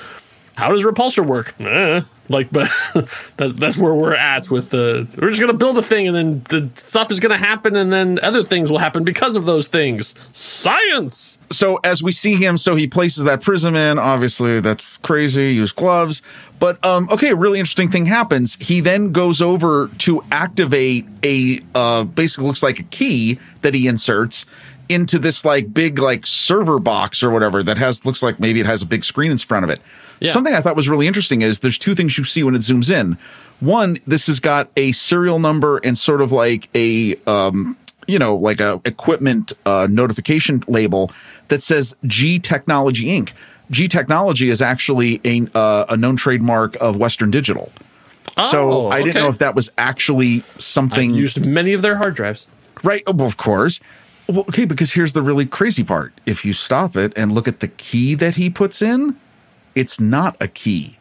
How 0.59 0.73
does 0.73 0.83
repulsor 0.83 1.25
work? 1.25 1.55
Eh. 1.61 2.01
Like, 2.29 2.51
but 2.51 2.69
that, 3.37 3.55
that's 3.57 3.77
where 3.77 3.95
we're 3.95 4.17
at 4.17 4.51
with 4.51 4.71
the. 4.71 5.07
We're 5.17 5.29
just 5.29 5.41
gonna 5.41 5.53
build 5.53 5.79
a 5.79 5.83
thing, 5.83 6.09
and 6.09 6.17
then 6.17 6.43
the 6.49 6.69
stuff 6.75 7.13
is 7.13 7.21
gonna 7.21 7.39
happen, 7.39 7.77
and 7.77 7.93
then 7.93 8.19
other 8.25 8.43
things 8.43 8.69
will 8.69 8.81
happen 8.81 9.05
because 9.05 9.37
of 9.37 9.47
those 9.47 9.69
things. 9.69 10.17
Science. 10.33 11.39
so 11.53 11.77
as 11.85 12.03
we 12.03 12.11
see 12.11 12.35
him, 12.35 12.59
so 12.59 12.75
he 12.75 12.89
places 12.89 13.23
that 13.23 13.41
prism 13.41 13.77
in. 13.77 14.01
Obviously, 14.01 14.59
that's 14.59 14.97
crazy. 14.97 15.55
Use 15.55 15.71
gloves. 15.71 16.23
But 16.59 16.85
um, 16.85 17.09
okay, 17.09 17.29
a 17.29 17.37
really 17.37 17.61
interesting 17.61 17.89
thing 17.89 18.07
happens. 18.07 18.57
He 18.57 18.81
then 18.81 19.13
goes 19.13 19.41
over 19.41 19.89
to 19.99 20.25
activate 20.33 21.07
a 21.23 21.61
uh, 21.77 22.03
basically 22.03 22.49
looks 22.49 22.65
like 22.65 22.81
a 22.81 22.85
key 22.85 23.39
that 23.63 23.75
he 23.75 23.87
inserts 23.87 24.45
into 24.89 25.21
this 25.21 25.45
like 25.45 25.73
big 25.73 26.01
like 26.01 26.27
server 26.27 26.81
box 26.81 27.23
or 27.23 27.31
whatever 27.31 27.63
that 27.63 27.79
has 27.79 28.05
looks 28.05 28.25
like 28.25 28.41
maybe 28.41 28.59
it 28.59 28.67
has 28.67 28.83
a 28.83 28.87
big 28.87 29.05
screen 29.05 29.31
in 29.31 29.39
front 29.39 29.63
of 29.63 29.71
it. 29.71 29.79
Yeah. 30.21 30.33
Something 30.33 30.55
I 30.55 30.61
thought 30.61 30.77
was 30.77 30.89
really 30.89 31.07
interesting 31.07 31.43
is 31.43 31.61
there's 31.61 31.79
two 31.79 31.95
things 31.95 32.19
you 32.19 32.25
see 32.25 32.43
when 32.43 32.55
it 32.55 32.61
zooms 32.61 32.91
in. 32.91 33.17
One, 33.61 33.99
this 34.07 34.27
has 34.29 34.41
got 34.41 34.69
a 34.77 34.93
serial 34.93 35.39
number 35.39 35.79
and 35.79 35.97
sort 35.99 36.21
of 36.21 36.33
like 36.33 36.69
a 36.75 37.17
um, 37.27 37.77
you 38.07 38.19
know, 38.19 38.35
like 38.37 38.61
a 38.61 38.81
equipment 38.85 39.53
uh, 39.67 39.87
notification 39.91 40.65
label 40.67 41.11
that 41.49 41.63
says 41.63 41.95
G 42.07 42.39
Technology 42.39 43.07
Inc. 43.07 43.33
G 43.71 43.87
Technology 43.87 44.49
is 44.49 44.63
actually 44.63 45.21
a 45.25 45.47
uh, 45.55 45.85
a 45.89 45.97
known 45.97 46.17
trademark 46.17 46.77
of 46.81 46.97
Western 46.97 47.31
Digital. 47.31 47.71
so 48.51 48.71
Oh, 48.73 48.89
I 48.91 48.99
didn't 48.99 49.11
okay. 49.11 49.21
know 49.21 49.29
if 49.29 49.39
that 49.39 49.55
was 49.55 49.71
actually 49.77 50.43
something 50.59 51.13
used 51.15 51.45
many 51.45 51.75
of 51.75 51.83
their 51.83 51.97
hard 51.97 52.15
drives. 52.15 52.47
Right. 52.83 53.03
Oh, 53.07 53.13
Well, 53.13 53.27
of 53.27 53.37
course. 53.37 53.81
Well, 54.29 54.41
okay, 54.41 54.67
because 54.67 54.93
here's 54.93 55.15
the 55.15 55.23
really 55.23 55.47
crazy 55.47 55.83
part. 55.83 56.13
If 56.27 56.45
you 56.45 56.53
stop 56.53 56.97
it 56.97 57.13
and 57.17 57.33
look 57.33 57.49
at 57.49 57.61
the 57.61 57.69
key 57.69 58.15
that 58.17 58.35
he 58.37 58.51
puts 58.51 58.83
in, 58.83 59.17
it's 59.75 60.01
not 60.01 60.37
a 60.41 60.49
key. 60.49 60.99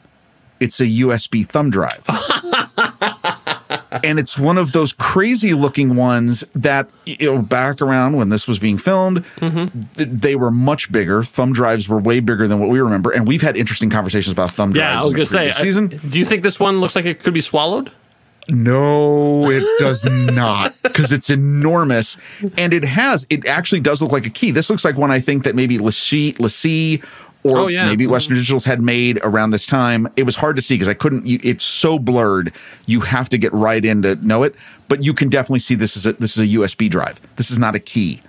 It's 0.60 0.80
a 0.80 0.86
USB 0.86 1.45
thumb 1.47 1.69
drive. 1.69 2.01
and 4.03 4.19
it's 4.19 4.38
one 4.38 4.58
of 4.58 4.71
those 4.71 4.93
crazy 4.93 5.53
looking 5.53 5.95
ones 5.95 6.43
that, 6.56 6.89
you 7.06 7.17
know, 7.36 7.41
back 7.41 7.82
around 7.82 8.15
when 8.17 8.30
this 8.30 8.47
was 8.47 8.60
being 8.60 8.77
filmed, 8.77 9.23
Mm-hmm. 9.38 9.82
th- 9.95 10.10
they 10.12 10.36
were 10.36 10.51
much 10.51 10.91
bigger. 10.91 11.23
Thumb 11.23 11.53
drives 11.53 11.88
were 11.88 11.99
way 11.99 12.19
bigger 12.19 12.47
than 12.47 12.60
what 12.60 12.69
we 12.69 12.80
remember. 12.80 13.12
And 13.12 13.27
we've 13.27 13.41
had 13.41 13.56
interesting 13.56 13.89
conversations 13.89 14.32
about 14.34 14.51
thumb 14.51 14.73
drives. 14.73 14.93
Yeah, 14.95 15.01
I 15.01 15.06
was 15.06 15.13
gonna 15.13 15.25
say. 15.25 15.38
previous 15.51 15.60
I- 15.60 15.62
season. 15.62 15.88
do 16.10 16.19
you 16.19 16.25
think 16.25 16.43
this 16.43 16.60
one 16.60 16.80
looks 16.82 16.95
like 16.95 17.06
it 17.06 17.19
could 17.23 17.34
be 17.34 17.41
swallowed? 17.41 17.91
No, 18.49 19.49
it 19.51 19.63
does 19.80 20.06
not 20.06 20.73
because 20.82 21.12
it's 21.12 21.30
enormous 21.30 22.15
and 22.58 22.73
it 22.73 22.84
has, 22.86 23.27
it 23.30 23.45
actually 23.45 23.82
does 23.82 24.01
look 24.01 24.12
like 24.13 24.25
a 24.25 24.30
key. 24.30 24.51
This 24.51 24.69
looks 24.69 24.86
like 24.86 24.95
one 24.97 25.12
I 25.12 25.19
think 25.19 25.43
that 25.43 25.53
maybe 25.53 25.77
LaCie, 25.77 26.36
LaCie 26.38 27.03
or 27.43 27.58
Oh, 27.60 27.67
yeah. 27.67 27.86
maybe 27.88 28.08
Western 28.08 28.38
Digitals 28.38 28.65
had 28.65 28.82
made 28.82 29.19
around 29.23 29.52
this 29.52 29.65
time. 29.65 30.08
It 30.15 30.23
was 30.23 30.36
hard 30.36 30.56
to 30.58 30.62
see 30.62 30.76
because 30.76 30.88
I 30.88 30.93
couldn't, 30.93 31.26
you, 31.26 31.39
it's 31.43 31.63
so 31.63 31.97
blurred. 32.00 32.52
You 32.86 33.02
have 33.02 33.30
to 33.30 33.38
get 33.38 33.54
right 33.54 33.84
in 33.84 34.02
to 34.02 34.15
know 34.15 34.43
it, 34.43 34.56
but 34.88 35.04
you 35.04 35.13
can 35.13 35.30
definitely 35.30 35.60
see 35.60 35.76
this 35.76 35.95
is 35.95 36.06
a, 36.08 36.13
this 36.13 36.36
is 36.38 36.41
a 36.41 36.58
USB 36.58 36.89
drive. 36.89 37.21
This 37.38 37.50
is 37.52 37.58
not 37.60 37.76
a 37.76 37.80
key. 37.80 38.21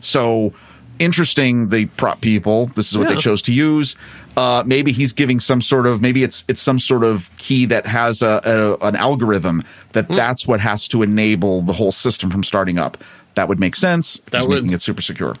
So 0.00 0.52
interesting. 0.98 1.68
The 1.68 1.86
prop 1.86 2.20
people, 2.20 2.66
this 2.74 2.90
is 2.90 2.98
what 2.98 3.08
Yeah. 3.08 3.14
they 3.16 3.20
chose 3.20 3.42
to 3.42 3.52
use. 3.52 3.96
Uh, 4.36 4.62
maybe 4.66 4.92
he's 4.92 5.12
giving 5.12 5.40
some 5.40 5.60
sort 5.62 5.86
of 5.86 6.00
maybe 6.02 6.22
it's 6.22 6.44
it's 6.48 6.60
some 6.60 6.78
sort 6.78 7.04
of 7.04 7.30
key 7.38 7.64
that 7.66 7.86
has 7.86 8.22
a, 8.22 8.40
a 8.44 8.86
an 8.86 8.96
algorithm 8.96 9.62
that 9.92 10.06
Hmm. 10.06 10.14
that's 10.16 10.46
what 10.46 10.60
has 10.60 10.88
to 10.88 11.02
enable 11.02 11.62
the 11.62 11.72
whole 11.72 11.92
system 11.92 12.30
from 12.30 12.42
starting 12.44 12.78
up. 12.78 12.98
That 13.34 13.48
would 13.48 13.60
make 13.60 13.76
sense. 13.76 14.20
That 14.30 14.40
he's 14.40 14.48
would. 14.48 14.62
making 14.62 14.72
it 14.74 14.82
super 14.82 15.02
secure. 15.02 15.36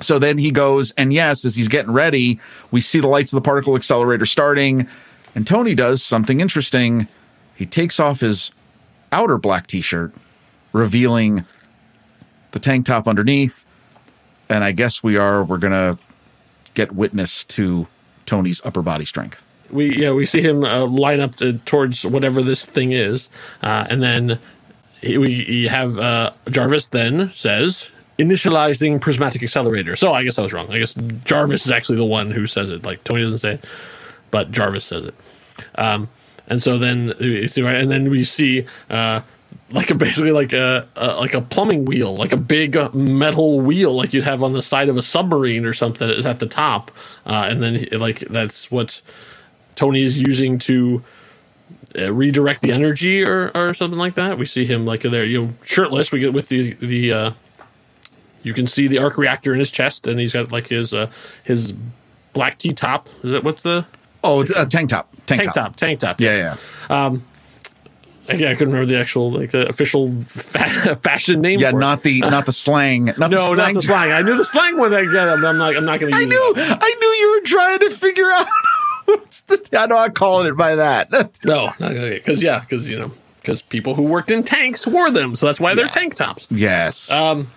So 0.00 0.18
then 0.18 0.38
he 0.38 0.50
goes, 0.50 0.92
and 0.92 1.12
yes, 1.12 1.44
as 1.44 1.56
he's 1.56 1.68
getting 1.68 1.92
ready, 1.92 2.40
we 2.70 2.80
see 2.80 3.00
the 3.00 3.06
lights 3.06 3.32
of 3.32 3.36
the 3.36 3.46
particle 3.46 3.76
accelerator 3.76 4.26
starting, 4.26 4.88
and 5.34 5.46
Tony 5.46 5.74
does 5.74 6.02
something 6.02 6.40
interesting. 6.40 7.08
He 7.56 7.66
takes 7.66 8.00
off 8.00 8.20
his 8.20 8.50
outer 9.12 9.38
black 9.38 9.66
t-shirt, 9.66 10.12
revealing 10.72 11.44
the 12.50 12.58
tank 12.58 12.86
top 12.86 13.06
underneath. 13.06 13.64
And 14.48 14.64
I 14.64 14.72
guess 14.72 15.02
we 15.02 15.16
are 15.16 15.42
we're 15.42 15.58
gonna 15.58 15.98
get 16.74 16.92
witness 16.92 17.44
to 17.44 17.86
Tony's 18.26 18.60
upper 18.64 18.82
body 18.82 19.04
strength. 19.04 19.42
We 19.70 19.96
yeah 19.96 20.12
we 20.12 20.26
see 20.26 20.40
him 20.40 20.64
uh, 20.64 20.86
line 20.86 21.20
up 21.20 21.34
towards 21.64 22.04
whatever 22.04 22.42
this 22.42 22.66
thing 22.66 22.92
is, 22.92 23.28
uh, 23.62 23.86
and 23.88 24.02
then 24.02 24.38
he, 25.00 25.18
we 25.18 25.46
we 25.48 25.66
have 25.68 25.98
uh, 25.98 26.32
Jarvis 26.50 26.88
then 26.88 27.32
says 27.32 27.90
initializing 28.18 29.00
prismatic 29.00 29.42
accelerator. 29.42 29.96
So 29.96 30.12
I 30.12 30.22
guess 30.22 30.38
I 30.38 30.42
was 30.42 30.52
wrong. 30.52 30.70
I 30.70 30.78
guess 30.78 30.94
Jarvis 31.24 31.66
is 31.66 31.72
actually 31.72 31.98
the 31.98 32.04
one 32.04 32.30
who 32.30 32.46
says 32.46 32.70
it. 32.70 32.84
Like 32.84 33.04
Tony 33.04 33.22
doesn't 33.22 33.38
say 33.38 33.54
it, 33.54 33.64
but 34.30 34.50
Jarvis 34.50 34.84
says 34.84 35.06
it. 35.06 35.14
Um, 35.76 36.08
and 36.46 36.62
so 36.62 36.78
then 36.78 37.14
and 37.20 37.90
then 37.90 38.10
we 38.10 38.24
see 38.24 38.66
uh, 38.90 39.22
like 39.70 39.90
a 39.90 39.94
basically 39.94 40.32
like 40.32 40.52
a, 40.52 40.86
a 40.96 41.06
like 41.16 41.34
a 41.34 41.40
plumbing 41.40 41.84
wheel, 41.84 42.14
like 42.14 42.32
a 42.32 42.36
big 42.36 42.76
metal 42.94 43.60
wheel, 43.60 43.94
like 43.94 44.12
you'd 44.12 44.24
have 44.24 44.42
on 44.42 44.52
the 44.52 44.62
side 44.62 44.88
of 44.88 44.96
a 44.96 45.02
submarine 45.02 45.64
or 45.64 45.72
something, 45.72 46.08
is 46.08 46.26
at 46.26 46.38
the 46.38 46.46
top, 46.46 46.90
uh, 47.26 47.46
and 47.48 47.62
then 47.62 47.86
like 47.92 48.20
that's 48.20 48.70
what 48.70 49.00
Tony 49.74 50.02
is 50.02 50.20
using 50.20 50.58
to 50.60 51.02
uh, 51.98 52.12
redirect 52.12 52.60
the 52.60 52.72
energy 52.72 53.24
or, 53.24 53.50
or 53.54 53.72
something 53.74 53.98
like 53.98 54.14
that. 54.14 54.38
We 54.38 54.46
see 54.46 54.64
him 54.66 54.84
like 54.84 55.02
there, 55.02 55.24
you 55.24 55.46
know, 55.46 55.54
shirtless. 55.64 56.12
We 56.12 56.20
get 56.20 56.32
with 56.32 56.48
the 56.48 56.74
the 56.74 57.12
uh, 57.12 57.30
you 58.44 58.54
can 58.54 58.66
see 58.68 58.86
the 58.86 58.98
arc 58.98 59.18
reactor 59.18 59.52
in 59.52 59.58
his 59.58 59.70
chest, 59.72 60.06
and 60.06 60.20
he's 60.20 60.32
got 60.32 60.52
like 60.52 60.68
his 60.68 60.94
uh, 60.94 61.10
his 61.42 61.74
black 62.32 62.58
T 62.58 62.72
top. 62.72 63.08
Is 63.24 63.32
that 63.32 63.42
what's 63.42 63.62
the 63.64 63.84
Oh, 64.22 64.40
it's 64.40 64.50
a 64.52 64.64
tank 64.64 64.88
top. 64.90 65.08
Tank, 65.26 65.42
tank 65.42 65.54
top? 65.54 65.76
Tank 65.76 66.00
top. 66.00 66.18
Yeah, 66.20 66.56
yeah. 66.88 67.04
Um, 67.06 67.24
I, 68.26 68.32
I 68.32 68.36
couldn't 68.54 68.72
remember 68.72 68.86
the 68.86 68.96
actual 68.98 69.30
like 69.30 69.50
the 69.50 69.68
official 69.68 70.10
fa- 70.22 70.94
fashion 71.02 71.42
name. 71.42 71.60
Yeah, 71.60 71.72
for 71.72 71.76
it. 71.76 71.80
not 71.80 72.02
the 72.02 72.20
not 72.20 72.46
the 72.46 72.52
slang. 72.52 73.04
Not 73.04 73.18
the 73.18 73.28
no, 73.28 73.38
slang. 73.48 73.56
not 73.58 73.74
the 73.74 73.82
slang. 73.82 74.12
I 74.12 74.22
knew 74.22 74.36
the 74.36 74.44
slang 74.46 74.78
one. 74.78 74.94
I 74.94 75.00
I'm 75.00 75.40
not. 75.42 75.76
I'm 75.76 75.84
not 75.84 76.00
going 76.00 76.10
to. 76.12 76.18
I 76.18 76.24
knew 76.24 76.54
It. 76.56 76.78
I 76.80 76.94
knew 77.00 77.08
you 77.08 77.30
were 77.32 77.46
trying 77.46 77.78
to 77.80 77.90
figure 77.90 78.30
out 78.32 78.46
what's 79.04 79.40
the 79.42 79.68
I 79.78 79.86
know 79.86 79.98
I'm 79.98 80.12
calling 80.12 80.46
it 80.46 80.56
by 80.56 80.76
that. 80.76 81.10
No, 81.44 81.72
because 81.78 82.42
yeah, 82.42 82.60
because 82.60 82.88
you 82.88 82.98
know, 82.98 83.10
because 83.42 83.60
people 83.60 83.94
who 83.94 84.04
worked 84.04 84.30
in 84.30 84.42
tanks 84.42 84.86
wore 84.86 85.10
them, 85.10 85.36
so 85.36 85.44
that's 85.44 85.60
why 85.60 85.74
they're 85.74 85.88
tank 85.88 86.14
tops. 86.14 86.46
yes. 86.50 87.10
Um, 87.10 87.50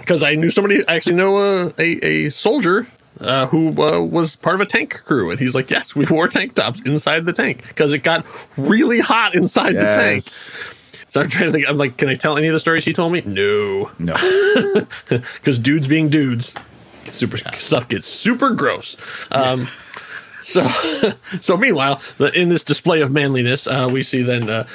because 0.00 0.22
I 0.22 0.34
knew 0.34 0.50
somebody. 0.50 0.86
I 0.86 0.96
actually 0.96 1.16
know 1.16 1.38
a 1.38 1.74
a, 1.78 2.26
a 2.26 2.30
soldier 2.30 2.86
uh, 3.20 3.46
who 3.46 3.68
uh, 3.82 4.00
was 4.00 4.36
part 4.36 4.54
of 4.54 4.60
a 4.60 4.66
tank 4.66 5.02
crew, 5.04 5.30
and 5.30 5.38
he's 5.38 5.54
like, 5.54 5.70
"Yes, 5.70 5.94
we 5.94 6.06
wore 6.06 6.28
tank 6.28 6.54
tops 6.54 6.80
inside 6.82 7.26
the 7.26 7.32
tank 7.32 7.66
because 7.68 7.92
it 7.92 8.02
got 8.02 8.26
really 8.56 9.00
hot 9.00 9.34
inside 9.34 9.74
the 9.74 9.92
tank." 9.92 10.22
So 11.10 11.20
I'm 11.20 11.28
trying 11.28 11.46
to 11.46 11.52
think. 11.52 11.68
I'm 11.68 11.76
like, 11.76 11.96
can 11.96 12.08
I 12.08 12.14
tell 12.14 12.38
any 12.38 12.46
of 12.46 12.52
the 12.52 12.60
stories 12.60 12.84
he 12.84 12.92
told 12.92 13.12
me? 13.12 13.20
No, 13.26 13.90
No. 13.98 14.14
because 15.08 15.58
dudes 15.58 15.88
being 15.88 16.08
dudes, 16.08 16.54
super 17.04 17.36
stuff 17.36 17.88
gets 17.88 18.06
super 18.06 18.50
gross. 18.50 18.96
Um, 19.32 19.66
so, 20.44 20.66
so 21.40 21.56
meanwhile, 21.56 22.00
in 22.34 22.48
this 22.48 22.62
display 22.62 23.00
of 23.00 23.10
manliness, 23.10 23.66
uh, 23.66 23.88
we 23.90 24.04
see 24.04 24.22
then 24.22 24.48
uh, 24.48 24.66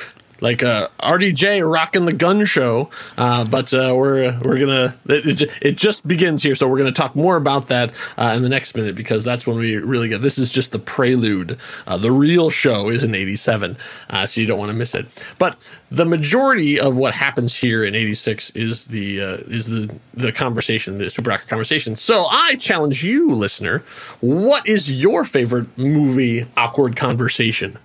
like 0.41 0.63
uh, 0.63 0.89
RDJ 0.99 1.69
rocking 1.69 2.05
the 2.05 2.13
gun 2.13 2.45
show. 2.45 2.89
Uh, 3.17 3.45
but 3.45 3.73
uh, 3.73 3.93
we're 3.95 4.37
we're 4.43 4.59
gonna 4.59 4.97
it, 5.07 5.51
it, 5.61 5.77
just 5.77 6.07
begins 6.07 6.43
here, 6.43 6.55
so 6.55 6.67
we're 6.67 6.77
gonna 6.77 6.91
talk 6.91 7.15
more 7.15 7.35
about 7.35 7.67
that 7.67 7.91
uh, 8.17 8.33
in 8.35 8.43
the 8.43 8.49
next 8.49 8.75
minute 8.75 8.95
because 8.95 9.23
that's 9.23 9.47
when 9.47 9.57
we 9.57 9.77
really 9.77 10.09
get. 10.09 10.21
This 10.21 10.37
is 10.37 10.49
just 10.49 10.71
the 10.71 10.79
prelude. 10.79 11.57
Uh, 11.87 11.97
the 11.97 12.11
real 12.11 12.49
show 12.49 12.89
is 12.89 13.03
in 13.03 13.15
'87, 13.15 13.77
uh, 14.09 14.25
so 14.25 14.41
you 14.41 14.47
don't 14.47 14.59
want 14.59 14.69
to 14.69 14.73
miss 14.73 14.95
it. 14.95 15.05
But 15.37 15.57
the 15.89 16.05
majority 16.05 16.79
of 16.79 16.97
what 16.97 17.13
happens 17.13 17.55
here 17.55 17.83
in 17.83 17.95
'86 17.95 18.51
is 18.51 18.85
the 18.87 19.19
is 19.19 19.67
the 19.67 19.95
the 20.13 20.31
conversation, 20.31 20.97
the 20.97 21.09
Super 21.09 21.29
Rocker 21.29 21.47
conversation. 21.47 21.95
So 21.95 22.25
I 22.25 22.55
challenge 22.55 23.03
you, 23.03 23.33
listener, 23.33 23.83
what 24.21 24.67
is 24.67 24.91
your 24.91 25.23
favorite 25.25 25.77
movie 25.77 26.47
awkward 26.57 26.95
conversation? 26.95 27.77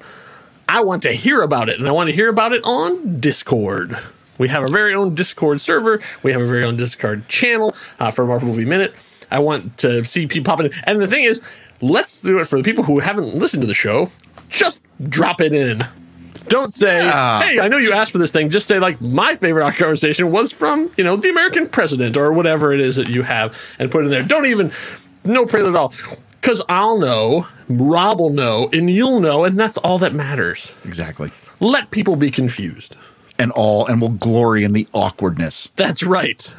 I 0.71 0.83
want 0.83 1.03
to 1.03 1.13
hear 1.13 1.43
about 1.43 1.69
it, 1.69 1.81
and 1.81 1.89
I 1.89 1.91
want 1.91 2.11
to 2.11 2.15
hear 2.15 2.29
about 2.29 2.53
it 2.53 2.63
on 2.63 3.19
Discord. 3.19 3.99
We 4.39 4.47
have 4.51 4.63
our 4.63 4.69
very 4.69 4.95
own 4.95 5.17
Discord 5.17 5.61
server. 5.61 6.01
We 6.23 6.31
have 6.31 6.41
a 6.41 6.47
very 6.47 6.65
own 6.65 6.77
Discord 6.77 7.27
channel 7.27 7.75
uh, 7.99 8.13
for 8.13 8.25
Marvel 8.25 8.47
Movie 8.47 8.65
Minute. 8.65 8.95
I 9.33 9.41
want 9.41 9.79
to 9.79 10.05
see 10.05 10.29
people 10.29 10.49
popping 10.49 10.67
in. 10.67 10.73
And 10.85 11.01
the 11.01 11.09
thing 11.09 11.25
is, 11.25 11.43
let's 11.81 12.23
do 12.23 12.39
it 12.39 12.47
for 12.47 12.57
the 12.57 12.63
people 12.63 12.85
who 12.85 13.01
haven't 13.01 13.35
listened 13.35 13.63
to 13.63 13.67
the 13.67 13.75
show. 13.75 14.13
Just 14.49 14.85
drop 15.09 15.41
it 15.41 15.53
in. 15.53 15.85
Don't 16.47 16.73
say, 16.73 16.99
yeah. 17.05 17.43
"Hey, 17.43 17.59
I 17.59 17.67
know 17.67 17.77
you 17.77 17.93
asked 17.93 18.13
for 18.13 18.19
this 18.19 18.31
thing." 18.31 18.49
Just 18.49 18.69
say, 18.69 18.79
like, 18.79 19.01
"My 19.01 19.35
favorite 19.35 19.75
conversation 19.75 20.31
was 20.31 20.53
from 20.53 20.93
you 20.97 21.03
know 21.03 21.17
the 21.17 21.31
American 21.31 21.69
president 21.69 22.17
or 22.17 22.33
whatever 22.33 22.73
it 22.73 22.81
is 22.81 22.95
that 22.95 23.09
you 23.09 23.23
have," 23.23 23.59
and 23.81 23.91
put 23.91 24.03
it 24.03 24.05
in 24.05 24.11
there. 24.13 24.23
Don't 24.23 24.47
even 24.47 24.71
no 25.25 25.47
prelude 25.47 25.75
at 25.75 25.79
all. 25.81 25.93
Because 26.41 26.63
I'll 26.69 26.99
know, 26.99 27.47
Rob 27.69 28.19
will 28.19 28.31
know, 28.31 28.69
and 28.73 28.89
you'll 28.89 29.21
know, 29.21 29.45
and 29.45 29.59
that's 29.59 29.77
all 29.79 29.99
that 29.99 30.15
matters. 30.15 30.75
Exactly. 30.85 31.31
Let 31.61 31.91
people 31.91 32.17
be 32.17 32.31
confused. 32.31 32.97
And 33.39 33.53
all, 33.53 33.87
and 33.87 34.01
we'll 34.01 34.11
glory 34.11 34.65
in 34.65 34.73
the 34.73 34.87
awkwardness. 34.93 35.71
That's 35.77 36.03
right. 36.03 36.55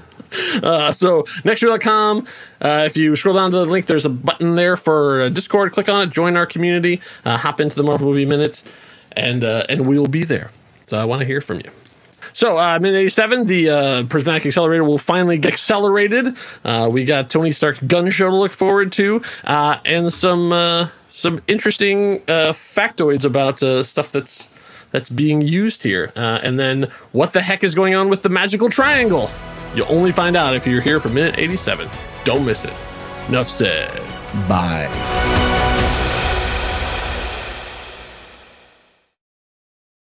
Uh, 0.64 0.92
so 0.94 1.24
nextreal.com 1.44 2.26
uh, 2.62 2.84
if 2.86 2.96
you 2.96 3.16
scroll 3.18 3.36
down 3.36 3.52
to 3.52 3.58
the 3.58 3.66
link 3.66 3.86
there's 3.86 4.06
a 4.06 4.10
button 4.10 4.56
there 4.56 4.78
for 4.78 5.24
uh, 5.24 5.30
discord 5.30 5.74
click 5.74 5.90
on 5.90 6.08
it 6.08 6.10
join 6.10 6.38
our 6.38 6.46
community 6.46 7.02
uh, 7.26 7.38
hop 7.38 7.60
into 7.60 7.76
the 7.76 7.84
marvel 7.84 8.08
movie 8.08 8.24
minute 8.24 8.64
and 9.12 9.44
uh, 9.44 9.66
and 9.68 9.86
we 9.86 10.00
will 10.00 10.08
be 10.08 10.24
there 10.24 10.50
so 10.86 10.98
i 10.98 11.04
want 11.04 11.20
to 11.20 11.26
hear 11.26 11.42
from 11.42 11.58
you 11.58 11.70
so, 12.34 12.58
uh, 12.58 12.76
in 12.78 12.86
87, 12.86 13.48
the 13.48 13.70
uh, 13.70 14.04
prismatic 14.04 14.46
accelerator 14.46 14.84
will 14.84 14.98
finally 14.98 15.38
get 15.38 15.54
accelerated. 15.54 16.36
Uh, 16.64 16.90
we 16.92 17.06
got 17.06 17.30
Tony 17.30 17.52
Stark's 17.52 17.82
gun 17.82 18.10
show 18.10 18.30
to 18.30 18.36
look 18.36 18.52
forward 18.52 18.92
to, 18.94 19.22
uh, 19.44 19.80
and 19.86 20.12
some 20.12 20.52
uh, 20.52 20.90
some 21.14 21.42
interesting 21.48 22.18
uh, 22.28 22.52
factoids 22.52 23.26
about 23.26 23.62
uh, 23.62 23.84
stuff 23.84 24.12
that's 24.12 24.48
that's 24.92 25.10
being 25.10 25.42
used 25.42 25.84
here. 25.84 26.12
and 26.16 26.60
then, 26.60 26.92
what 27.12 27.34
the 27.34 27.42
heck 27.42 27.64
is 27.64 27.76
going 27.76 27.96
on 27.96 28.10
with 28.10 28.24
the 28.24 28.30
magical 28.30 28.70
triangle? 28.70 29.30
You'll 29.74 29.92
only 29.92 30.12
find 30.12 30.36
out 30.36 30.54
if 30.54 30.68
you're 30.68 30.82
here 30.82 31.00
for 31.00 31.10
minute 31.10 31.38
87. 31.38 31.90
Don't 32.26 32.46
miss 32.46 32.66
it. 32.66 32.74
Enough 33.30 33.48
said. 33.48 33.90
Bye. 34.50 35.51